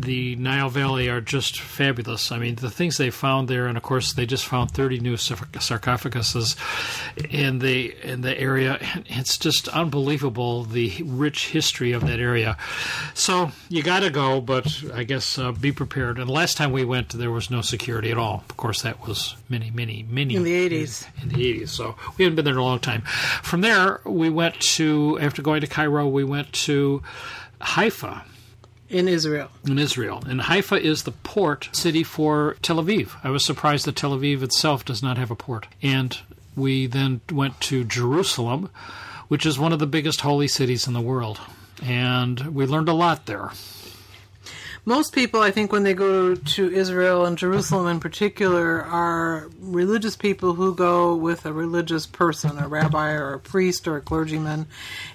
[0.00, 2.30] the Nile Valley are just fabulous.
[2.30, 5.14] I mean, the things they found there, and of course, they just found 30 new
[5.14, 6.56] sarcophaguses
[7.30, 8.78] in the in the area.
[9.06, 12.56] It's just unbelievable the rich history of that area.
[13.14, 16.18] So you got to go, but I guess uh, be prepared.
[16.18, 18.44] And last time we went, there was no security at all.
[18.48, 21.08] Of course, that was many, many, many In the 80s.
[21.22, 23.02] In the 80s, so we haven't been there in a long time.
[23.42, 27.02] From there, we went to after going to Cairo, we went to
[27.60, 28.24] Haifa
[28.90, 29.50] in Israel.
[29.66, 30.22] in Israel.
[30.26, 33.10] And Haifa is the port city for Tel Aviv.
[33.22, 35.66] I was surprised that Tel Aviv itself does not have a port.
[35.82, 36.18] And
[36.56, 38.70] we then went to Jerusalem,
[39.28, 41.40] which is one of the biggest holy cities in the world.
[41.82, 43.50] And we learned a lot there.
[44.88, 50.16] Most people, I think, when they go to Israel and Jerusalem in particular, are religious
[50.16, 54.66] people who go with a religious person, a rabbi or a priest or a clergyman,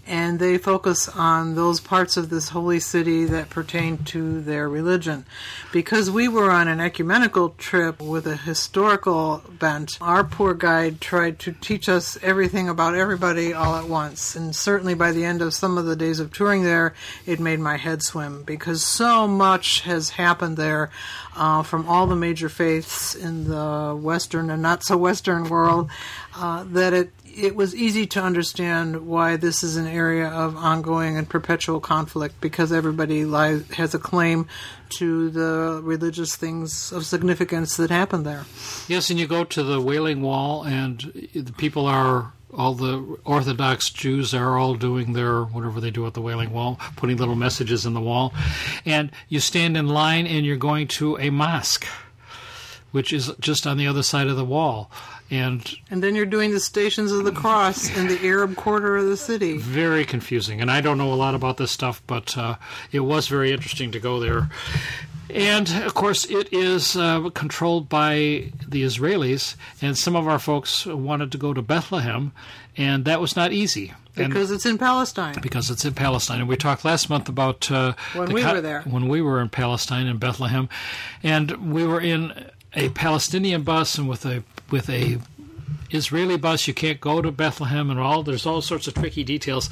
[0.05, 5.25] and they focus on those parts of this holy city that pertain to their religion.
[5.71, 11.39] Because we were on an ecumenical trip with a historical bent, our poor guide tried
[11.39, 14.35] to teach us everything about everybody all at once.
[14.35, 16.93] And certainly by the end of some of the days of touring there,
[17.25, 20.91] it made my head swim because so much has happened there
[21.35, 25.89] uh, from all the major faiths in the Western and not so Western world
[26.35, 31.17] uh, that it it was easy to understand why this is an area of ongoing
[31.17, 34.47] and perpetual conflict because everybody lies, has a claim
[34.89, 38.45] to the religious things of significance that happened there.
[38.87, 40.99] Yes, and you go to the Wailing Wall, and
[41.33, 46.13] the people are all the Orthodox Jews are all doing their whatever they do at
[46.13, 48.33] the Wailing Wall, putting little messages in the wall,
[48.85, 51.85] and you stand in line and you're going to a mosque,
[52.91, 54.91] which is just on the other side of the wall
[55.33, 59.07] and and then you're doing the stations of the cross in the Arab quarter of
[59.07, 59.57] the city.
[59.57, 62.55] Very confusing, and I don't know a lot about this stuff, but uh,
[62.91, 64.49] it was very interesting to go there.
[65.31, 70.85] And of course, it is uh, controlled by the Israelis, and some of our folks
[70.85, 72.31] wanted to go to Bethlehem,
[72.77, 73.93] and that was not easy.
[74.15, 75.33] Because and it's in Palestine.
[75.41, 76.41] Because it's in Palestine.
[76.41, 78.81] And we talked last month about uh, when we co- were there.
[78.81, 80.69] When we were in Palestine in Bethlehem.
[81.23, 85.19] And we were in a Palestinian bus and with a with a
[85.91, 86.67] Israeli bus.
[86.67, 88.23] You can't go to Bethlehem and all.
[88.23, 89.69] There's all sorts of tricky details.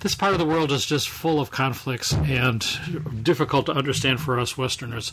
[0.00, 2.64] This part of the world is just full of conflicts and
[3.22, 5.12] difficult to understand for us Westerners.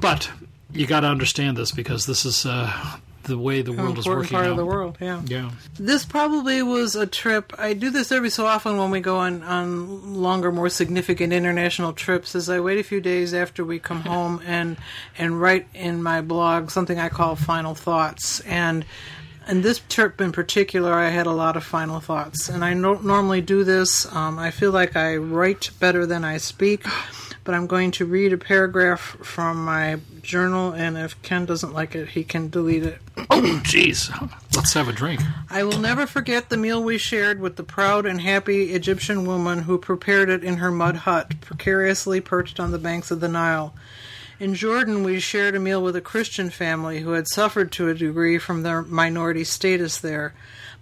[0.00, 0.30] But
[0.72, 4.30] you got to understand this because this is uh, the way the world is working
[4.30, 4.52] part now.
[4.52, 4.96] of the world.
[5.00, 5.22] Yeah.
[5.26, 5.50] Yeah.
[5.78, 7.52] This probably was a trip.
[7.58, 11.92] I do this every so often when we go on on longer, more significant international
[11.92, 12.34] trips.
[12.34, 14.76] Is I wait a few days after we come home and
[15.18, 18.84] and write in my blog something I call final thoughts and.
[19.46, 22.48] And this trip in particular, I had a lot of final thoughts.
[22.48, 24.10] And I no- normally do this.
[24.10, 26.86] Um, I feel like I write better than I speak
[27.44, 31.94] but I'm going to read a paragraph from my journal, and if Ken doesn't like
[31.94, 32.98] it, he can delete it.
[33.30, 34.10] Oh, jeez.
[34.54, 35.20] Let's have a drink.
[35.50, 39.60] I will never forget the meal we shared with the proud and happy Egyptian woman
[39.60, 43.74] who prepared it in her mud hut, precariously perched on the banks of the Nile.
[44.38, 47.94] In Jordan, we shared a meal with a Christian family who had suffered to a
[47.94, 50.34] degree from their minority status there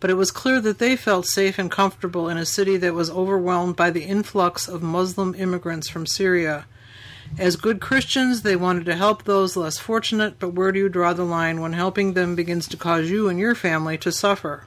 [0.03, 3.09] but it was clear that they felt safe and comfortable in a city that was
[3.09, 6.67] overwhelmed by the influx of Muslim immigrants from Syria.
[7.39, 11.13] As good Christians, they wanted to help those less fortunate, but where do you draw
[11.13, 14.67] the line when helping them begins to cause you and your family to suffer?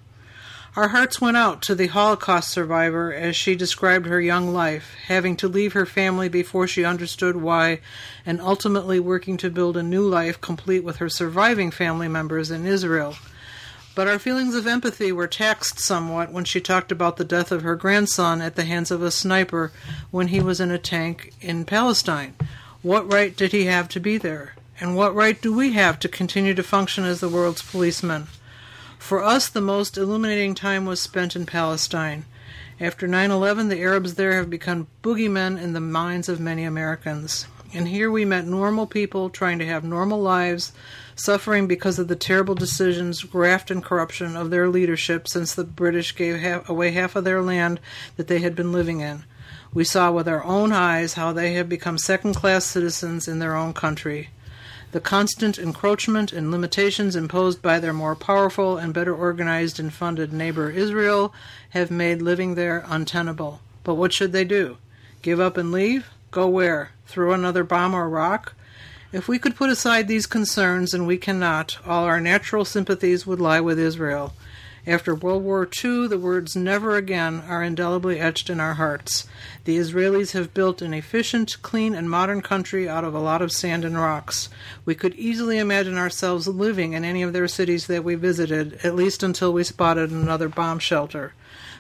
[0.78, 5.36] Our hearts went out to the Holocaust survivor as she described her young life, having
[5.38, 7.82] to leave her family before she understood why,
[8.26, 12.66] and ultimately working to build a new life complete with her surviving family members in
[12.66, 13.16] Israel.
[13.96, 17.62] But our feelings of empathy were taxed somewhat when she talked about the death of
[17.62, 19.72] her grandson at the hands of a sniper
[20.12, 22.36] when he was in a tank in Palestine.
[22.82, 24.56] What right did he have to be there?
[24.82, 28.28] And what right do we have to continue to function as the world's policemen?
[29.00, 32.26] For us, the most illuminating time was spent in Palestine.
[32.82, 37.48] After 9 11, the Arabs there have become boogeymen in the minds of many Americans.
[37.74, 40.74] And here we met normal people trying to have normal lives
[41.16, 46.16] suffering because of the terrible decisions, graft, and corruption of their leadership since the British
[46.16, 47.80] gave half, away half of their land
[48.18, 49.24] that they had been living in.
[49.74, 53.56] We saw with our own eyes how they have become second class citizens in their
[53.56, 54.30] own country.
[54.92, 60.32] The constant encroachment and limitations imposed by their more powerful and better organized and funded
[60.32, 61.34] neighbor Israel
[61.72, 63.60] have made living there untenable.
[63.84, 64.78] But what should they do?
[65.22, 66.08] Give up and leave?
[66.32, 66.92] Go where?
[67.08, 68.54] Throw another bomb or rock?
[69.16, 73.40] If we could put aside these concerns, and we cannot, all our natural sympathies would
[73.40, 74.34] lie with Israel.
[74.86, 79.26] After World War II, the words never again are indelibly etched in our hearts.
[79.64, 83.54] The Israelis have built an efficient, clean, and modern country out of a lot of
[83.54, 84.50] sand and rocks.
[84.84, 88.96] We could easily imagine ourselves living in any of their cities that we visited, at
[88.96, 91.32] least until we spotted another bomb shelter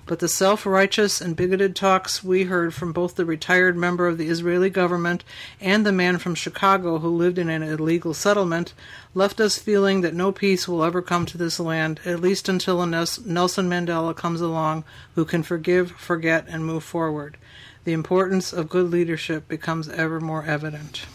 [0.05, 4.17] but the self righteous and bigoted talks we heard from both the retired member of
[4.17, 5.23] the Israeli government
[5.59, 8.73] and the man from Chicago who lived in an illegal settlement
[9.13, 12.81] left us feeling that no peace will ever come to this land, at least until
[12.81, 14.83] a Nelson Mandela comes along
[15.15, 17.37] who can forgive, forget, and move forward.
[17.83, 21.05] The importance of good leadership becomes ever more evident.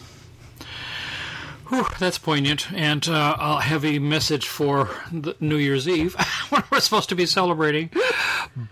[1.71, 2.69] Whew, that's poignant.
[2.73, 4.89] And uh, a heavy message for
[5.39, 6.15] New Year's Eve
[6.49, 7.89] when we're supposed to be celebrating.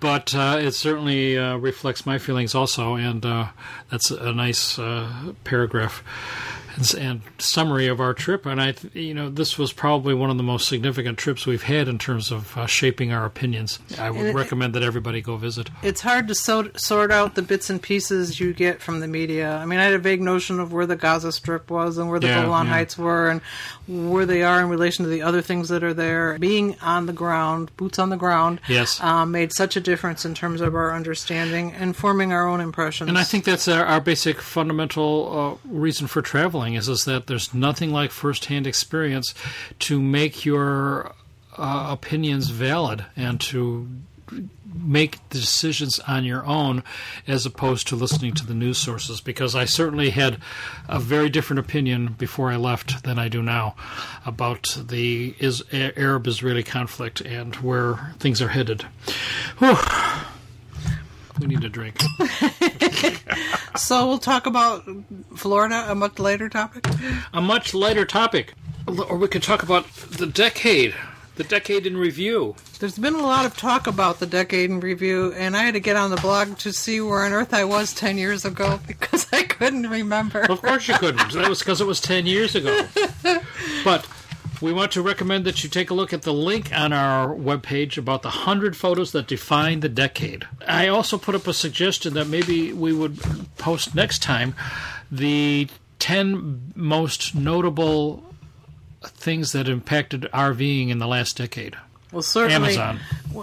[0.01, 3.47] But uh, it certainly uh, reflects my feelings also, and uh,
[3.89, 6.03] that's a nice uh, paragraph
[6.97, 8.45] and, summary of our trip.
[8.45, 11.87] And I, you know, this was probably one of the most significant trips we've had
[11.87, 13.79] in terms of uh, shaping our opinions.
[13.97, 15.69] I would it- recommend that everybody go visit.
[15.83, 19.55] It's hard to so- sort out the bits and pieces you get from the media.
[19.57, 22.19] I mean, I had a vague notion of where the Gaza Strip was and where
[22.19, 22.73] the Yeah, Golan yeah.
[22.73, 23.41] Heights were and
[23.87, 26.37] where they are in relation to the other things that are there.
[26.39, 29.01] Being on the ground, boots on the ground, Yes.
[29.01, 33.07] um, made such a difference in terms of our understanding and forming our own impressions.
[33.09, 37.27] And I think that's our, our basic fundamental uh, reason for traveling is is that
[37.27, 39.33] there's nothing like firsthand experience
[39.79, 41.13] to make your
[41.57, 43.87] uh, opinions valid and to
[44.73, 46.83] make decisions on your own
[47.27, 50.37] as opposed to listening to the news sources because I certainly had
[50.87, 53.75] a very different opinion before I left than I do now
[54.25, 58.83] about the is- Arab Israeli conflict and where things are headed.
[59.57, 59.77] Whew.
[61.39, 61.99] We need a drink.
[63.77, 64.83] so we'll talk about
[65.35, 66.85] Florida, a much later topic.
[67.33, 68.53] a much lighter topic.
[68.87, 70.95] Or we could talk about the decade,
[71.35, 72.55] the decade in review.
[72.79, 75.79] There's been a lot of talk about the decade in review, and I had to
[75.79, 79.27] get on the blog to see where on earth I was 10 years ago because
[79.31, 80.41] I couldn't remember.
[80.49, 81.33] Of course you couldn't.
[81.33, 82.85] That was because it was 10 years ago.
[83.83, 84.05] But
[84.61, 87.97] we want to recommend that you take a look at the link on our webpage
[87.97, 90.47] about the 100 photos that define the decade.
[90.67, 93.19] I also put up a suggestion that maybe we would
[93.57, 94.55] post next time
[95.11, 95.67] the
[95.99, 98.23] 10 most notable
[99.03, 101.77] things that impacted RVing in the last decade.
[102.11, 102.75] Well, certainly.
[102.75, 102.99] Amazon,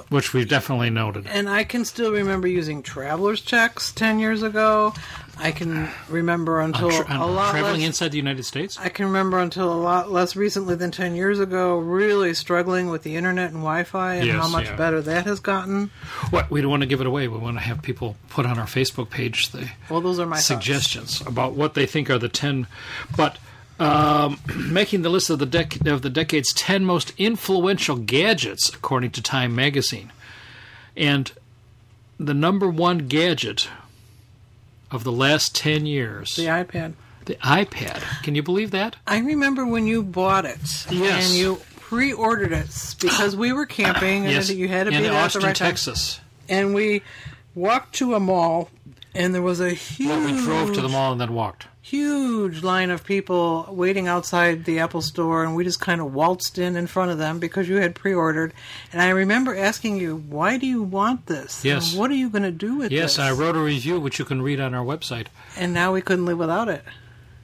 [0.09, 1.27] which we've definitely noted.
[1.29, 4.93] And I can still remember using traveler's checks 10 years ago.
[5.39, 7.87] I can remember until Tra- a lot traveling less.
[7.89, 8.79] inside the United States?
[8.81, 13.03] I can remember until a lot less recently than 10 years ago, really struggling with
[13.03, 14.77] the internet and Wi Fi and Yes, how much yeah.
[14.77, 15.91] better that has gotten.
[16.31, 17.29] What we don't want to give it away.
[17.29, 20.37] We want to have people put on our Facebook page the Well, those are my
[20.37, 20.47] thoughts.
[20.47, 22.67] suggestions about what they think are the ten.
[23.15, 23.37] But
[23.79, 29.11] um, making the list of the dec- of the decade's ten most influential gadgets, according
[29.11, 30.13] to Time magazine,
[30.97, 31.31] and
[32.19, 33.69] the number one gadget
[34.91, 36.95] of the last ten years, The iPad.
[37.25, 38.01] the iPad.
[38.23, 38.97] Can you believe that?
[39.07, 40.87] I remember when you bought it.
[40.91, 41.29] Yes.
[41.31, 45.03] And you pre ordered it because we were camping and yes, you had to in
[45.03, 45.69] be there Austin, right time.
[45.71, 46.21] Texas.
[46.49, 47.03] And we
[47.55, 48.71] walked to a mall
[49.15, 51.67] and there was a huge Well, we drove to the mall and then walked.
[51.89, 56.59] Huge line of people waiting outside the Apple store, and we just kind of waltzed
[56.59, 58.53] in in front of them because you had pre-ordered.
[58.93, 61.65] And I remember asking you, "Why do you want this?
[61.65, 61.93] Yes.
[61.93, 64.01] And what are you going to do with Yes, this?" Yes, I wrote a review
[64.01, 65.27] which you can read on our website.
[65.57, 66.85] And now we couldn't live without it.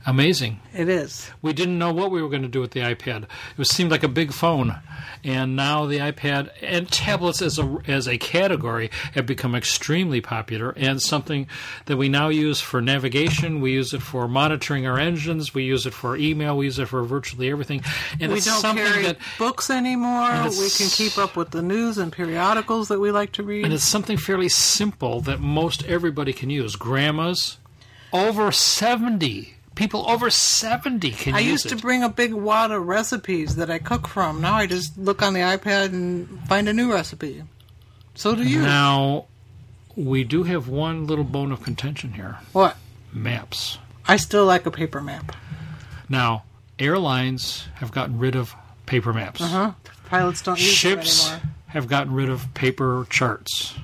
[0.05, 0.61] Amazing.
[0.75, 1.31] It is.
[1.43, 3.25] We didn't know what we were going to do with the iPad.
[3.25, 4.81] It was, seemed like a big phone,
[5.23, 10.71] and now the iPad and tablets as a as a category have become extremely popular
[10.77, 11.47] and something
[11.87, 13.61] that we now use for navigation.
[13.61, 15.55] We use it for monitoring our engines.
[15.55, 16.57] We use it for email.
[16.57, 17.85] We use it for virtually everything.
[18.21, 20.31] And we it's don't carry that books anymore.
[20.51, 23.65] We can keep up with the news and periodicals that we like to read.
[23.65, 26.75] and it's something fairly simple that most everybody can use.
[26.75, 27.59] Grandmas
[28.13, 31.37] over seventy people over seventy can use.
[31.37, 31.69] I use used it.
[31.71, 34.41] to bring a big wad of recipes that I cook from.
[34.41, 37.43] Now I just look on the iPad and find a new recipe.
[38.15, 38.61] So do you.
[38.63, 39.27] Now,
[39.97, 42.77] we do have one little bone of contention here What?
[43.13, 43.79] maps.
[44.07, 45.35] I still like a paper map.
[46.09, 46.45] Now,
[46.79, 48.55] airlines have gotten rid of
[48.87, 49.41] paper maps.
[49.41, 49.73] Uh huh.
[50.07, 51.51] Pilots don't use Ships them anymore.
[51.69, 53.75] have gotten rid of paper charts.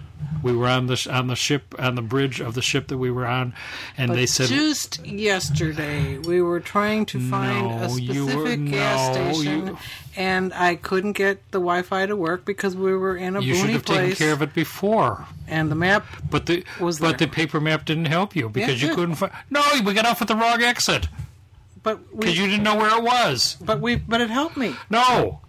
[0.43, 3.11] We were on the on the ship on the bridge of the ship that we
[3.11, 3.55] were on,
[3.97, 8.57] and But they said just yesterday we were trying to find No, a specific were-
[8.57, 9.79] gas station, you-
[10.17, 13.71] and I couldn't get the Wi-Fi to work because we were in a you should
[13.71, 15.27] have taken care of it before.
[15.47, 16.07] and the map.
[16.31, 17.27] But the Was but there.
[17.27, 19.33] the paper map didn't help you because it you couldn't find.
[19.51, 21.09] No, we got off at the wrong exit
[21.83, 23.57] But because you didn't know where it was.
[23.61, 24.75] but we, but it helped me.
[24.91, 25.41] No,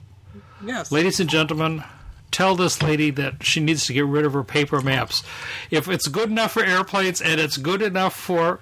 [0.65, 0.91] Yes.
[0.91, 1.83] Ladies and gentlemen,
[2.31, 5.23] tell this lady that she needs to get rid of her paper maps.
[5.71, 8.59] If it's good enough for airplanes and it's good enough for.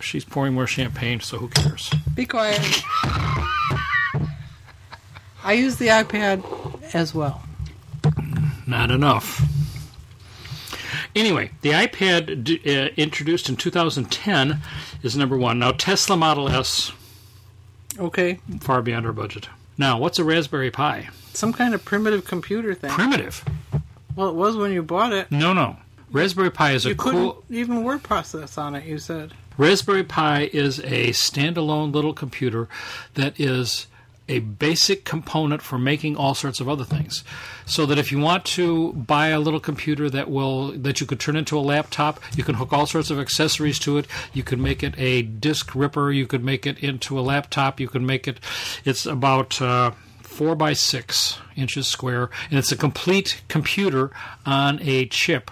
[0.00, 1.90] She's pouring more champagne, so who cares?
[2.14, 2.82] Be quiet.
[5.44, 6.44] I use the iPad
[6.94, 7.42] as well.
[8.66, 9.42] Not enough.
[11.14, 14.60] Anyway, the iPad d- uh, introduced in 2010
[15.02, 15.58] is number one.
[15.58, 16.92] Now, Tesla Model S,
[17.98, 18.40] Okay.
[18.60, 19.48] far beyond our budget.
[19.76, 21.08] Now, what's a Raspberry Pi?
[21.34, 22.90] Some kind of primitive computer thing.
[22.90, 23.44] Primitive.
[24.16, 25.30] well, it was when you bought it.
[25.30, 25.76] No, no.
[26.10, 27.12] Raspberry Pi is a cool.
[27.12, 27.44] You couldn't cool.
[27.50, 28.84] even word process on it.
[28.84, 29.32] You said.
[29.56, 32.68] Raspberry Pi is a standalone little computer
[33.14, 33.86] that is
[34.28, 37.24] a basic component for making all sorts of other things.
[37.66, 41.20] So that if you want to buy a little computer that will that you could
[41.20, 44.06] turn into a laptop, you can hook all sorts of accessories to it.
[44.32, 46.10] You could make it a disk ripper.
[46.10, 47.80] You could make it into a laptop.
[47.80, 48.38] You could make it.
[48.84, 49.60] It's about.
[49.60, 49.92] Uh,
[50.32, 54.10] four by six inches square, and it's a complete computer
[54.46, 55.50] on a chip.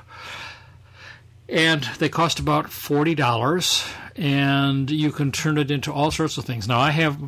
[1.48, 6.44] And they cost about forty dollars, and you can turn it into all sorts of
[6.44, 6.68] things.
[6.68, 7.18] Now I have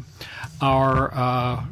[0.60, 1.64] our uh,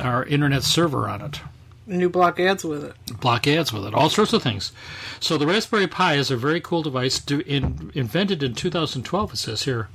[0.00, 1.40] our internet server on it,
[1.86, 2.94] And you block ads with it.
[3.20, 4.72] block ads with it, all sorts of things.
[5.20, 9.32] So the Raspberry Pi is a very cool device in, invented in 2012.
[9.32, 9.88] It says here,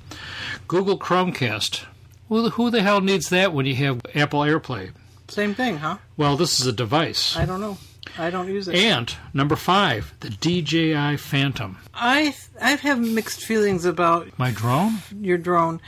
[0.67, 1.85] Google Chromecast.
[2.29, 4.91] Well, who the hell needs that when you have Apple AirPlay?
[5.31, 5.97] Same thing, huh?
[6.17, 7.35] Well, this is a device.
[7.37, 7.77] I don't know.
[8.17, 8.75] I don't use it.
[8.75, 11.77] And number five, the DJI Phantom.
[11.93, 14.97] I I have mixed feelings about My drone?
[15.19, 15.79] your drone.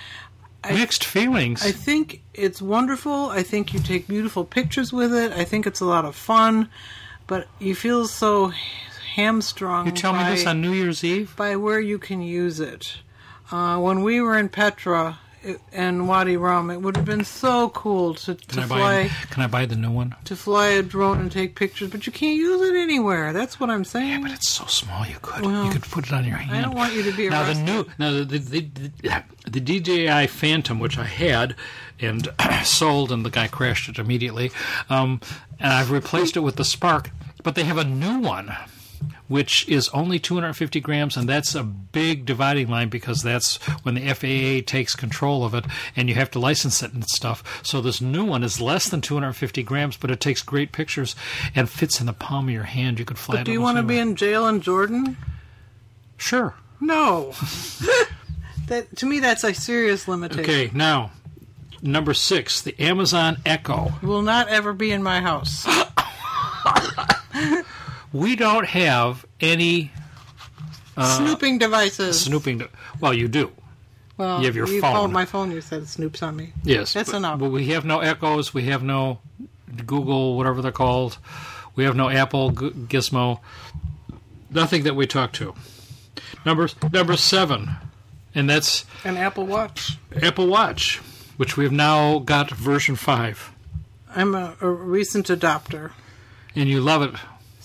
[0.64, 1.66] I- Mixed feelings.
[1.66, 3.30] I think it's wonderful.
[3.30, 5.34] I think you take beautiful pictures with it.
[5.34, 6.70] I think it's a lot of fun,
[7.28, 8.54] but you feel so
[9.16, 9.86] hamstrung.
[9.88, 11.36] you tell by, me this on New Year's Eve?
[11.36, 12.98] by where you can use it.
[13.52, 15.20] Uh, when we were in Petra
[15.72, 18.78] and Wadi Rum, it would have been so cool to, to Can I buy?
[18.78, 20.16] fly Can I buy the new one?
[20.26, 23.34] to fly a drone and take pictures, but you can't use it anywhere.
[23.34, 24.10] That's what I'm saying.
[24.10, 25.06] Yeah, but it's so small.
[25.06, 25.46] You could.
[25.46, 26.56] Well, you could put it on your hand.
[26.56, 30.28] I don't want you to be now the new now the the, the, the DJI
[30.28, 31.56] Phantom, which I had
[32.00, 32.28] and
[32.64, 34.52] sold, and the guy crashed it immediately.
[34.90, 35.22] Um,
[35.60, 37.12] and I've replaced it with the Spark,
[37.44, 38.54] but they have a new one.
[39.28, 44.14] Which is only 250 grams, and that's a big dividing line because that's when the
[44.14, 47.62] FAA takes control of it, and you have to license it and stuff.
[47.64, 51.16] So this new one is less than 250 grams, but it takes great pictures
[51.56, 53.00] and fits in the palm of your hand.
[53.00, 53.46] You could fly it.
[53.46, 55.18] Do you want to be in jail in Jordan?
[56.18, 56.54] Sure.
[56.80, 57.32] No.
[58.68, 60.44] that to me, that's a serious limitation.
[60.44, 61.12] Okay, now
[61.84, 63.92] number six, the Amazon Echo.
[64.02, 65.68] Will not ever be in my house.
[68.14, 69.92] We don't have any
[70.96, 72.22] uh, Snooping devices.
[72.22, 72.60] snooping.
[72.60, 73.52] To, well, you do,
[74.18, 74.94] well, you have your you phone.
[74.94, 75.50] called my phone.
[75.52, 76.54] You said snoops on me.
[76.64, 76.94] yes.
[76.94, 77.40] That's but, enough.
[77.40, 78.54] But we have no Echoes.
[78.54, 79.20] We have no
[79.86, 81.18] Google, whatever they're called.
[81.76, 83.40] We have no Apple G- Gizmo.
[84.52, 85.56] Nothing that we talk to.
[86.46, 87.72] Number number seven,
[88.36, 89.98] and that's An Apple Watch.
[90.22, 90.98] Apple Watch,
[91.38, 93.52] which we have now got version five,
[94.16, 95.92] I'm a, a recent adopter.
[96.56, 97.16] and you love it.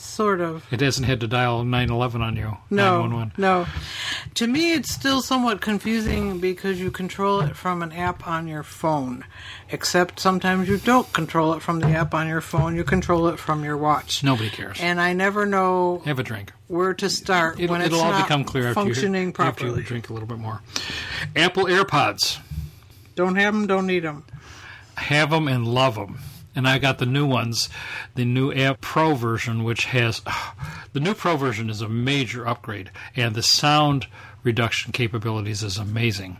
[0.00, 0.64] Sort of.
[0.72, 2.56] It hasn't had to dial 911 on you.
[2.70, 3.32] No, 911.
[3.36, 3.66] no.
[4.34, 8.62] To me, it's still somewhat confusing because you control it from an app on your
[8.62, 9.24] phone.
[9.70, 12.76] Except sometimes you don't control it from the app on your phone.
[12.76, 14.22] You control it from your watch.
[14.22, 14.78] Nobody cares.
[14.80, 16.52] And I never know Have a drink.
[16.68, 19.82] where to start It'll, when it'll all not become clear after you, functioning after you
[19.82, 20.62] drink a little bit more.
[21.34, 22.38] Apple AirPods.
[23.16, 24.24] Don't have them, don't need them.
[24.96, 26.18] Have them and love them.
[26.58, 27.68] And I got the new ones,
[28.16, 30.22] the new Air Pro version, which has
[30.92, 34.08] the new Pro version is a major upgrade, and the sound
[34.42, 36.38] reduction capabilities is amazing.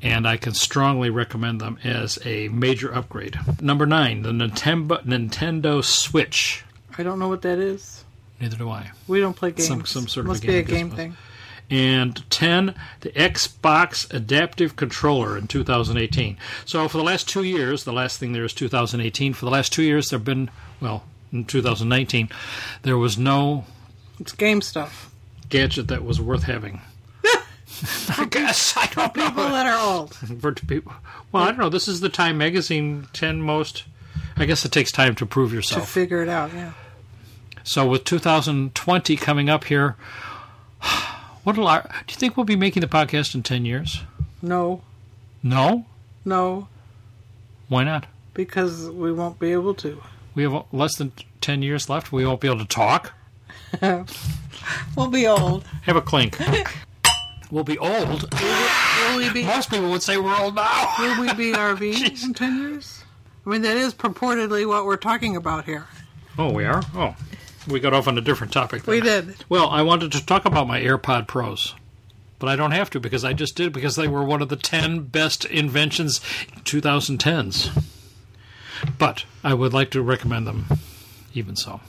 [0.00, 3.36] And I can strongly recommend them as a major upgrade.
[3.60, 6.62] Number nine, the Nintendo Nintendo Switch.
[6.96, 8.04] I don't know what that is.
[8.40, 8.92] Neither do I.
[9.08, 9.66] We don't play games.
[9.66, 11.16] Some- some sort of a Must game, be a game thing.
[11.72, 16.36] And 10 the Xbox Adaptive Controller in 2018.
[16.66, 19.72] So for the last 2 years, the last thing there is 2018, for the last
[19.72, 20.50] 2 years there've been
[20.80, 21.02] well,
[21.32, 22.28] in 2019
[22.82, 23.64] there was no
[24.20, 25.10] It's game stuff.
[25.48, 26.82] gadget that was worth having.
[28.18, 29.50] I guess I don't People know.
[29.50, 30.14] that are old.
[30.40, 30.92] For people,
[31.32, 31.68] well, I don't know.
[31.70, 33.84] This is the Time Magazine 10 most.
[34.36, 35.82] I guess it takes time to prove yourself.
[35.84, 36.72] To figure it out, yeah.
[37.64, 39.96] So with 2020 coming up here,
[41.44, 44.02] what do you think we'll be making the podcast in 10 years?
[44.40, 44.82] No,
[45.42, 45.86] No.
[46.24, 46.68] no,
[47.68, 48.06] Why not?
[48.34, 50.02] because we won't be able to.
[50.34, 51.12] We have less than
[51.42, 52.12] 10 years left.
[52.12, 53.12] We won't be able to talk.
[54.96, 55.64] We'll be old.
[55.82, 56.38] Have a clink.
[57.50, 58.32] we'll be old.
[58.32, 59.42] Will we be?
[59.44, 60.94] Most people would say we're old now.
[61.00, 63.02] Will we be RV in ten years?
[63.44, 65.86] I mean, that is purportedly what we're talking about here.
[66.38, 66.82] Oh, we are?
[66.94, 67.16] Oh.
[67.68, 68.82] We got off on a different topic.
[68.82, 68.92] Then.
[68.94, 69.36] We did.
[69.48, 71.74] Well, I wanted to talk about my AirPod Pros.
[72.38, 74.56] But I don't have to because I just did because they were one of the
[74.56, 76.20] 10 best inventions
[76.52, 77.84] in 2010s.
[78.98, 80.66] But I would like to recommend them
[81.34, 81.80] even so.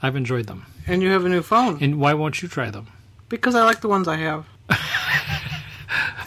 [0.00, 0.66] I've enjoyed them.
[0.86, 1.78] And you have a new phone.
[1.82, 2.86] And why won't you try them?
[3.28, 4.46] Because I like the ones I have.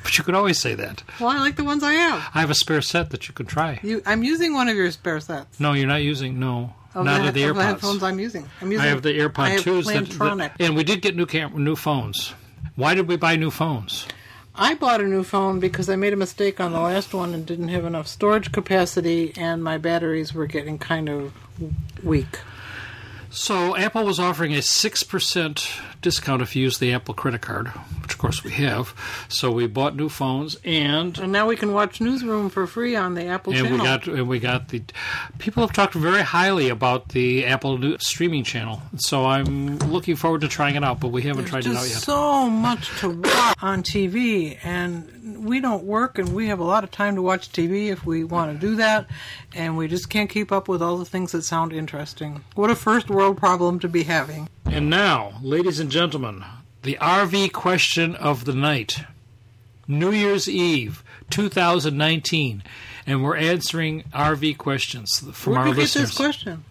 [0.10, 1.03] But you could always say that.
[1.20, 2.32] Well, I like the ones I have.
[2.34, 3.80] I have a spare set that you could try.
[3.84, 5.60] You, I'm using one of your spare sets.
[5.60, 6.39] No, you're not using.
[6.39, 7.65] No, Of not the, of the of the AirPods.
[7.65, 8.49] headphones I'm using.
[8.61, 8.85] I'm using.
[8.85, 9.85] I have the AirPod I have twos.
[9.85, 10.37] That, Plantronic.
[10.37, 12.33] that- and we did get new cam- new phones.
[12.75, 14.07] Why did we buy new phones?
[14.55, 17.45] I bought a new phone because I made a mistake on the last one and
[17.45, 21.31] didn't have enough storage capacity, and my batteries were getting kind of
[22.03, 22.39] weak.
[23.29, 25.69] So Apple was offering a 6%
[26.01, 27.67] discount if you use the Apple credit card,
[28.01, 28.93] which of course we have.
[29.27, 33.15] So we bought new phones and And now we can watch Newsroom for free on
[33.15, 33.77] the Apple and channel.
[33.79, 34.81] we got and we got the
[35.37, 38.81] people have talked very highly about the Apple new streaming channel.
[38.97, 41.97] So I'm looking forward to trying it out, but we haven't tried it out yet.
[41.97, 46.83] so much to watch on TV, and we don't work, and we have a lot
[46.83, 49.07] of time to watch TV if we want to do that,
[49.53, 52.43] and we just can't keep up with all the things that sound interesting.
[52.55, 54.49] What a first world problem to be having.
[54.72, 56.45] And now, ladies and gentlemen,
[56.84, 59.03] the RV question of the night.
[59.88, 62.63] New Year's Eve, 2019,
[63.07, 66.63] and we're answering RV questions from Where our did you get this question?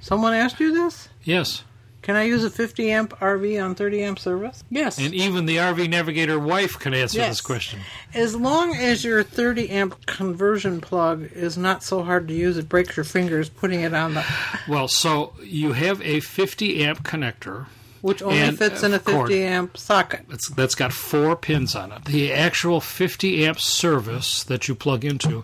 [0.00, 1.08] Someone asked you this?
[1.24, 1.64] Yes,
[2.06, 4.62] Can I use a 50 amp RV on 30 amp service?
[4.70, 4.96] Yes.
[4.98, 7.30] and even the RV Navigator wife can answer Yes.
[7.30, 7.80] this question.
[8.14, 12.68] As long as your 30 amp conversion plug is not so hard to use it
[12.68, 14.24] breaks your fingers putting it on the
[14.68, 17.66] Well, so you have a 50 amp connector.
[18.02, 19.26] which only And, fits in a uh, cord.
[19.30, 20.26] 50 amp socket.
[20.28, 22.04] That's, that's got four pins on it.
[22.04, 25.42] The actual 50 amp service that you plug into,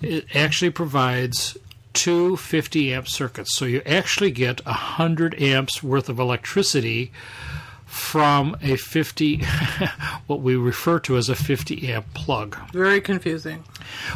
[0.00, 1.58] it actually provides
[1.94, 3.56] two 50 amp circuits.
[3.56, 7.12] So you actually get 100 amps worth of electricity
[7.86, 9.44] from a 50,
[10.26, 12.56] what we refer to as a 50 amp plug.
[12.72, 13.62] Very confusing.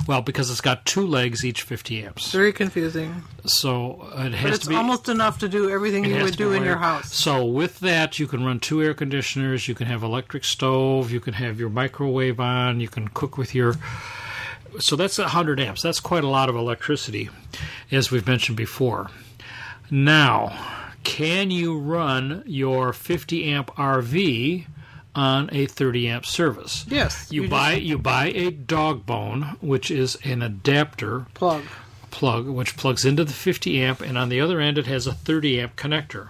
[0.07, 2.33] Well, because it's got two legs, each 50 amps.
[2.33, 3.23] Very confusing.
[3.45, 6.53] So it But has it's to be almost enough to do everything you would do
[6.53, 7.15] in your house.
[7.15, 9.69] So with that, you can run two air conditioners.
[9.69, 11.13] You can have electric stove.
[11.13, 12.81] You can have your microwave on.
[12.81, 13.77] You can cook with your.
[14.81, 15.83] So that's 100 amps.
[15.83, 17.31] That's quite a lot of electricity,
[17.91, 19.11] as we've mentioned before.
[19.91, 20.57] Now,
[21.05, 24.67] can you run your 50 amp RV
[25.15, 26.85] on a 30 amp service?
[26.89, 27.29] Yes.
[27.31, 31.65] You, just buy you buy a dog bone, which is an adapter plug.
[32.11, 35.13] plug which plugs into the 50 amp and on the other end it has a
[35.13, 36.29] 30 amp connector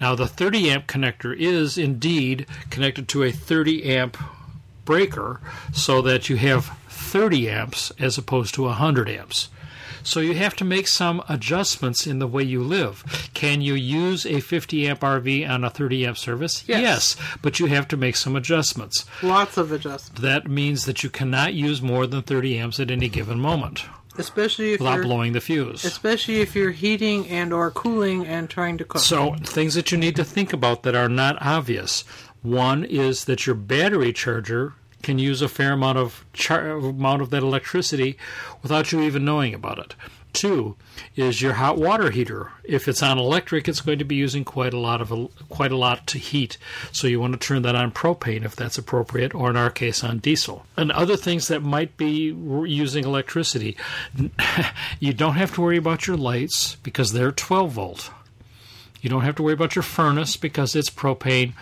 [0.00, 4.16] now the 30 amp connector is indeed connected to a 30 amp
[4.84, 5.40] breaker
[5.72, 6.76] so that you have
[7.10, 9.48] 30 amps as opposed to 100 amps
[10.02, 13.04] so you have to make some adjustments in the way you live.
[13.34, 16.64] Can you use a 50 amp RV on a 30 amp service?
[16.66, 17.16] Yes.
[17.42, 19.04] but you have to make some adjustments.
[19.22, 20.20] Lots of adjustments.
[20.20, 23.84] That means that you cannot use more than 30 amps at any given moment
[24.18, 25.84] Especially if without you're blowing the fuse.
[25.84, 29.00] especially if you're heating and or cooling and trying to cook.
[29.00, 32.02] So, things that you need to think about that are not obvious.
[32.42, 37.30] One is that your battery charger can use a fair amount of char- amount of
[37.30, 38.18] that electricity
[38.62, 39.94] without you even knowing about it.
[40.32, 40.76] Two
[41.16, 42.52] is your hot water heater.
[42.62, 45.10] If it's on electric, it's going to be using quite a lot of
[45.48, 46.56] quite a lot to heat.
[46.92, 50.04] So you want to turn that on propane if that's appropriate, or in our case
[50.04, 50.66] on diesel.
[50.76, 52.32] And other things that might be
[52.66, 53.76] using electricity,
[55.00, 58.10] you don't have to worry about your lights because they're 12 volt.
[59.00, 61.54] You don't have to worry about your furnace because it's propane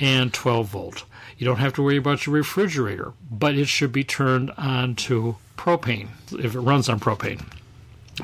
[0.00, 1.04] and 12 volt.
[1.38, 5.36] You don't have to worry about your refrigerator, but it should be turned on to
[5.56, 7.42] propane if it runs on propane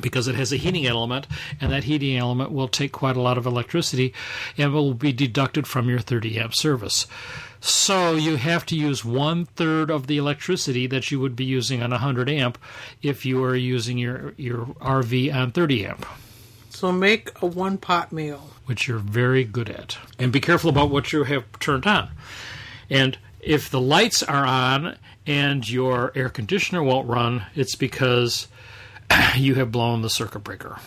[0.01, 1.27] because it has a heating element,
[1.61, 4.15] and that heating element will take quite a lot of electricity
[4.57, 7.07] and will be deducted from your 30 amp service.
[7.61, 11.83] So you have to use one third of the electricity that you would be using
[11.83, 12.57] on 100 amp
[13.03, 16.07] if you are using your, your RV on 30 amp
[16.71, 18.49] So make a one pot meal.
[18.65, 19.99] which you're very good at.
[20.19, 22.09] And be careful about what you have turned on.
[22.93, 28.49] And if the lights are on and your air conditioner won't run, it's because
[29.37, 30.79] you have blown the circuit breaker.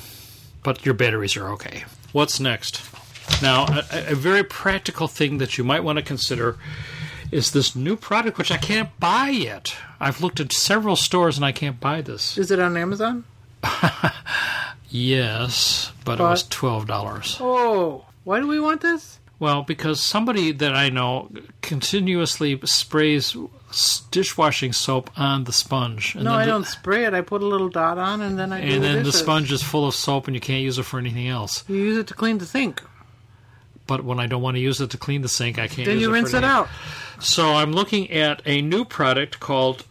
[0.64, 1.84] But your batteries are okay.
[2.12, 2.82] What's next?
[3.42, 6.58] Now, a, a very practical thing that you might want to consider
[7.32, 9.76] is this new product which I can't buy yet.
[10.00, 12.38] I've looked at several stores and I can't buy this.
[12.38, 13.24] Is it on Amazon?
[14.90, 17.38] Yes, but, it was $12.
[17.42, 19.20] Oh, why do we want this?
[19.38, 21.30] Well, because somebody that I know
[21.62, 23.36] continuously sprays
[24.10, 26.16] dishwashing soap on the sponge.
[26.16, 27.14] And No, I the- don't spray it.
[27.14, 29.20] I put a little dot on and then I do And then the dishes.
[29.20, 31.64] sponge is full of soap and you can't use it for anything else.
[31.68, 32.82] You use it to clean the sink.
[33.88, 36.00] But when I don't want to use it to clean the sink, I can't Then
[36.00, 36.70] you it rinse it out.
[37.20, 39.84] So I'm looking at a new product called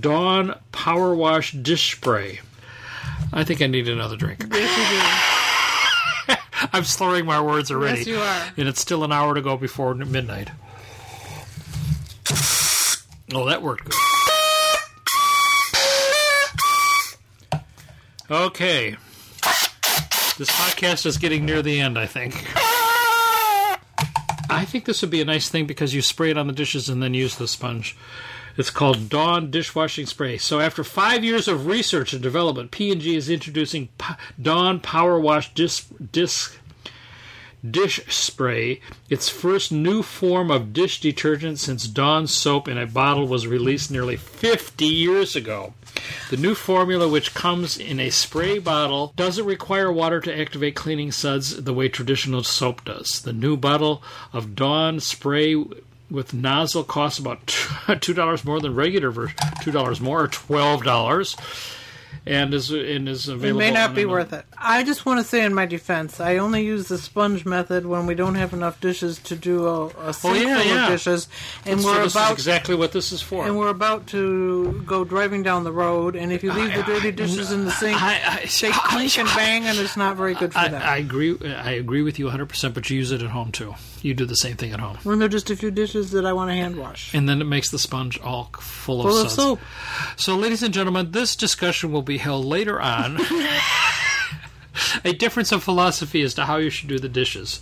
[0.00, 2.40] Dawn Power Wash Dish Spray.
[3.32, 4.44] I think I need another drink.
[4.52, 5.35] Yes,
[6.72, 7.98] I'm slurring my words already.
[7.98, 8.42] Yes, you are.
[8.56, 10.50] And it's still an hour to go before midnight.
[13.34, 13.94] Oh, that worked good.
[18.30, 18.96] Okay.
[20.38, 22.34] This podcast is getting near the end, I think.
[24.48, 26.88] I think this would be a nice thing because you spray it on the dishes
[26.88, 27.96] and then use the sponge.
[28.56, 30.38] It's called Dawn dishwashing spray.
[30.38, 33.88] So after five years of research and development, P&G is introducing
[34.40, 35.90] Dawn Power Wash disc
[37.68, 38.80] dish spray,
[39.10, 43.90] its first new form of dish detergent since Dawn soap in a bottle was released
[43.90, 45.74] nearly 50 years ago.
[46.30, 51.10] The new formula, which comes in a spray bottle, doesn't require water to activate cleaning
[51.10, 53.20] suds the way traditional soap does.
[53.22, 54.02] The new bottle
[54.32, 55.56] of Dawn spray
[56.10, 57.46] with nozzle costs about
[58.00, 61.36] two dollars more than regular version, two dollars more, or twelve dollars,
[62.24, 63.58] and is and is It available.
[63.58, 64.44] may not be worth it.
[64.58, 68.06] I just want to say in my defense, I only use the sponge method when
[68.06, 70.84] we don't have enough dishes to do a, a sink Oh, yeah, full yeah.
[70.86, 71.28] of dishes,
[71.64, 73.44] and So we're about exactly what this is for.
[73.46, 77.10] and we're about to go driving down the road, and if you leave the dirty
[77.12, 80.52] dishes in the sink, I, I, they clink and bang, and it's not very good
[80.52, 80.82] for I, them.
[80.84, 81.36] I agree.
[81.44, 82.46] I agree with you 100.
[82.46, 83.74] percent But you use it at home too.
[84.02, 86.24] You do the same thing at home, when there are just a few dishes that
[86.24, 87.12] I want to hand wash.
[87.14, 89.34] and then it makes the sponge all full of Full of suds.
[89.34, 89.60] soap.
[90.16, 93.18] So, ladies and gentlemen, this discussion will be held later on.
[95.04, 97.60] a difference of philosophy as to how you should do the dishes.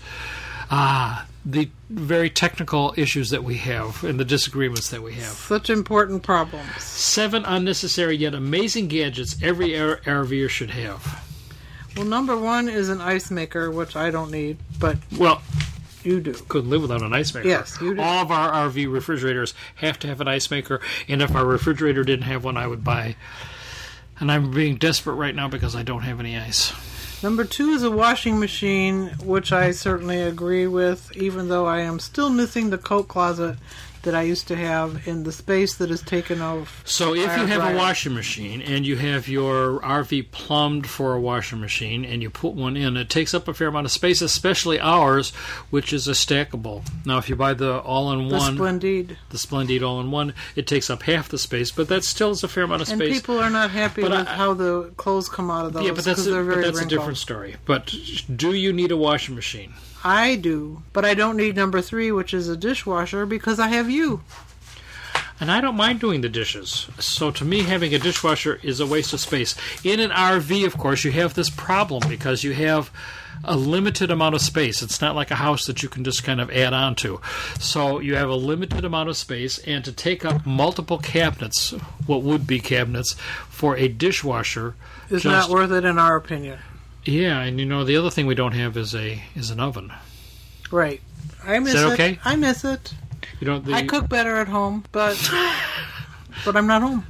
[0.71, 5.25] Ah, the very technical issues that we have and the disagreements that we have.
[5.33, 6.83] Such important problems.
[6.83, 11.23] Seven unnecessary yet amazing gadgets every R- RVer should have.
[11.97, 15.43] Well, number one is an ice maker, which I don't need, but Well,
[16.05, 16.33] you do.
[16.49, 17.49] couldn't live without an ice maker.
[17.49, 18.01] Yes, you do.
[18.01, 22.05] All of our RV refrigerators have to have an ice maker, and if our refrigerator
[22.05, 23.17] didn't have one, I would buy.
[24.21, 26.73] And I'm being desperate right now because I don't have any ice.
[27.23, 31.99] Number two is a washing machine, which I certainly agree with, even though I am
[31.99, 33.57] still missing the coat closet
[34.05, 36.83] that I used to have in the space that is taken off.
[36.87, 37.75] So if you have dryer.
[37.75, 42.31] a washing machine and you have your RV plumbed for a washing machine and you
[42.31, 45.31] put one in, it takes up a fair amount of space, especially ours,
[45.71, 46.83] which is a stackable.
[47.05, 49.17] Now, if you buy the The all-in-one, Splendide.
[49.31, 52.65] the Splendide all-in-one, it takes up half the space, but that still is a fair
[52.65, 53.01] amount of space.
[53.01, 55.85] And people are not happy But with I- how the clothes come out of those
[55.85, 57.57] yeah, but that's a, but that's a different story.
[57.65, 57.95] But
[58.35, 59.73] do you need a washing machine?
[60.05, 63.89] I do, but I don't need number three, which is a dishwasher, because I have
[63.89, 64.23] you.
[65.41, 66.89] And I don't mind doing the dishes.
[67.01, 69.57] So to me, having a dishwasher is a waste of space.
[69.83, 72.91] In an RV, of course, you have this problem because you have
[73.43, 74.83] a limited amount of space.
[74.83, 77.21] It's not like a house that you can just kind of add on to.
[77.59, 81.73] So you have a limited amount of space, and to take up multiple cabinets,
[82.07, 83.15] what would be cabinets,
[83.49, 84.77] for a dishwasher
[85.11, 86.59] Is not worth it in our opinion.
[87.05, 89.93] Yeah, and you know the other thing we don't have is a is an oven.
[90.71, 91.01] Right.
[91.45, 91.93] I miss that it.
[91.93, 92.19] okay?
[92.25, 92.95] I miss it.
[93.41, 93.65] You don't.
[93.65, 95.17] The, I cook better at home, but
[96.45, 97.07] but I'm not home.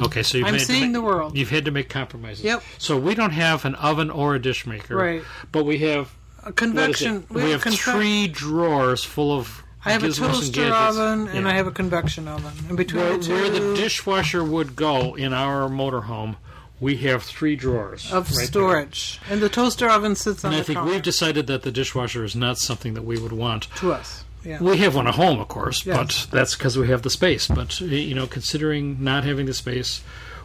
[0.00, 1.36] Okay, so you've I'm seeing make- the world.
[1.36, 2.44] You've had to make compromises.
[2.44, 2.62] Yep.
[2.78, 4.96] So we don't have an oven or a dish maker.
[4.96, 5.22] Right.
[5.50, 6.12] But we have
[6.44, 7.24] A convection.
[7.28, 7.30] it?
[7.30, 9.62] We, have conve- three drawers full of.
[9.84, 10.98] I have a and toaster gadgets.
[10.98, 11.50] oven and Yeah.
[11.52, 12.52] I have a convection oven.
[12.68, 16.36] In between Where, the two where the dishwasher would go in our motorhome,
[16.80, 18.46] we have three drawers of right there.
[18.46, 21.62] storage, and the toaster oven sits on And I the think counter we've decided that
[21.62, 23.64] the dishwasher is not something that we would want.
[23.76, 24.24] to us.
[24.44, 24.62] Yeah.
[24.62, 25.96] We have one at home, of course, Yes.
[26.26, 27.48] but that's because we have the space.
[27.48, 30.02] But you know, considering not having the space,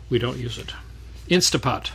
[0.09, 0.73] we don't use it.
[1.29, 1.91] Instapot,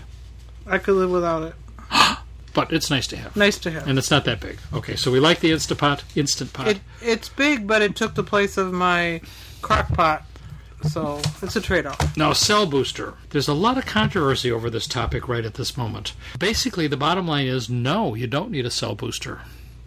[0.66, 1.54] I could live without it.
[2.54, 3.34] but it's nice to have.
[3.36, 3.86] Nice to have.
[3.88, 4.58] And it's not that big.
[4.72, 6.68] Okay, so we like the Instapot, Instant Pot.
[6.68, 9.20] It it's big, but it took the place of my
[9.60, 10.24] crock pot,
[10.82, 12.16] so it's a trade-off.
[12.16, 13.14] now, Cell Booster.
[13.30, 16.12] There's a lot of controversy over this topic right at this moment.
[16.38, 19.40] Basically, the bottom line is no, you don't need a cell booster.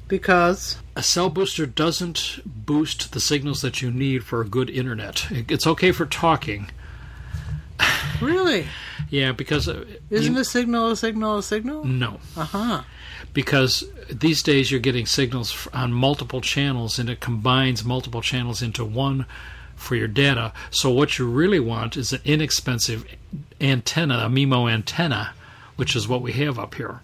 [0.08, 5.26] Because A cell booster doesn't boost the signals that you need for a good internet.
[5.32, 6.70] It's okay for talking.
[8.22, 8.68] really,
[9.10, 11.84] Yeah, because uh, isn't you- a signal a signal a signal?
[11.86, 12.20] no.
[12.38, 12.84] Uh huh.
[13.34, 18.86] because these days you're getting signals on multiple channels and it combines multiple channels into
[18.86, 19.26] one
[19.82, 20.54] for your data.
[20.70, 23.06] So what you really want is an inexpensive
[23.60, 25.34] antenna, a MIMO antenna,
[25.76, 27.00] which is what we have up here.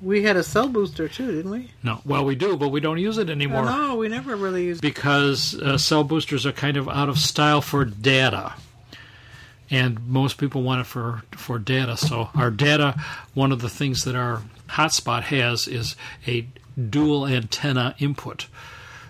[0.00, 1.70] We had a cell booster too, didn't we?
[1.82, 4.80] No, well we do, but we don't use it anymore No, we never really used.
[4.80, 8.54] because uh, cell boosters are kind of out of style for data.
[9.70, 11.96] And most people want it for for data.
[11.96, 12.94] So our data,
[13.34, 15.94] one of the things that our hotspot has is
[16.26, 16.46] a
[16.88, 18.46] dual antenna input.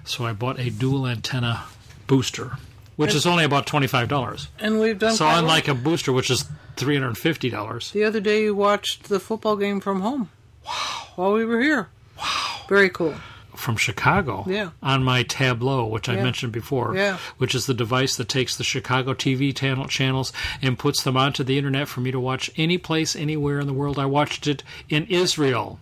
[0.04, 1.64] So I bought a dual antenna
[2.08, 2.56] booster,
[2.98, 4.48] which is only about twenty five dollars.
[4.58, 5.14] And we've done.
[5.14, 5.38] So quite well.
[5.40, 6.44] unlike a booster, which is
[6.76, 7.90] three hundred and fifty dollars.
[7.92, 10.28] the other day, you watched the football game from home.
[10.66, 11.06] Wow!
[11.16, 11.88] While we were here.
[12.18, 12.64] Wow!
[12.68, 13.14] Very cool.
[13.56, 14.70] from Chicago Yeah.
[14.80, 16.22] on my Tablo, which I Yeah.
[16.22, 17.16] mentioned before, Yeah.
[17.38, 20.32] which is the device that takes the Chicago TV channel channels
[20.62, 23.72] and puts them onto the internet for me to watch any place, anywhere in the
[23.72, 23.98] world.
[23.98, 25.80] I watched it in Israel.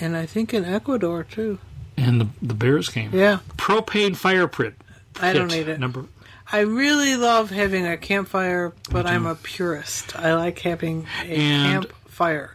[0.00, 1.58] And I think in Ecuador too.
[1.96, 3.08] And the the Bears game.
[3.14, 4.74] Yeah, Propane fire pit.
[5.20, 5.78] I don't need it.
[5.80, 6.06] Number
[6.52, 10.14] I really love having a campfire, but I'm a purist.
[10.16, 12.54] I like having a And- campfire.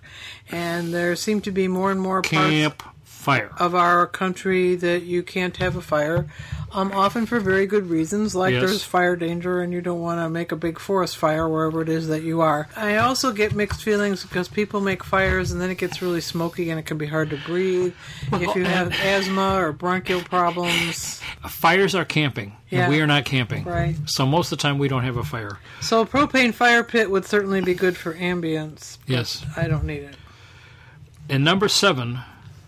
[0.49, 3.51] And there seem to be more and more parts camp fire.
[3.57, 6.27] of our country that you can't have a fire,
[6.73, 8.61] um, often for very good reasons, like Yes.
[8.63, 11.89] there's fire danger and you don't want to make a big forest fire wherever it
[11.89, 12.67] is that you are.
[12.75, 16.69] I also get mixed feelings because people make fires and then it gets really smoky
[16.69, 17.93] and it can be hard to breathe.
[18.33, 22.53] if you have asthma or bronchial problems, Fires are camping.
[22.69, 22.87] Yeah.
[22.87, 23.63] We are not camping.
[23.63, 23.95] Right.
[24.05, 25.57] So most of the time we don't have a fire.
[25.81, 28.97] so a propane fire pit would certainly be good for ambience.
[29.07, 29.43] Yes.
[29.57, 30.15] I don't need it.
[31.29, 32.19] And number seven,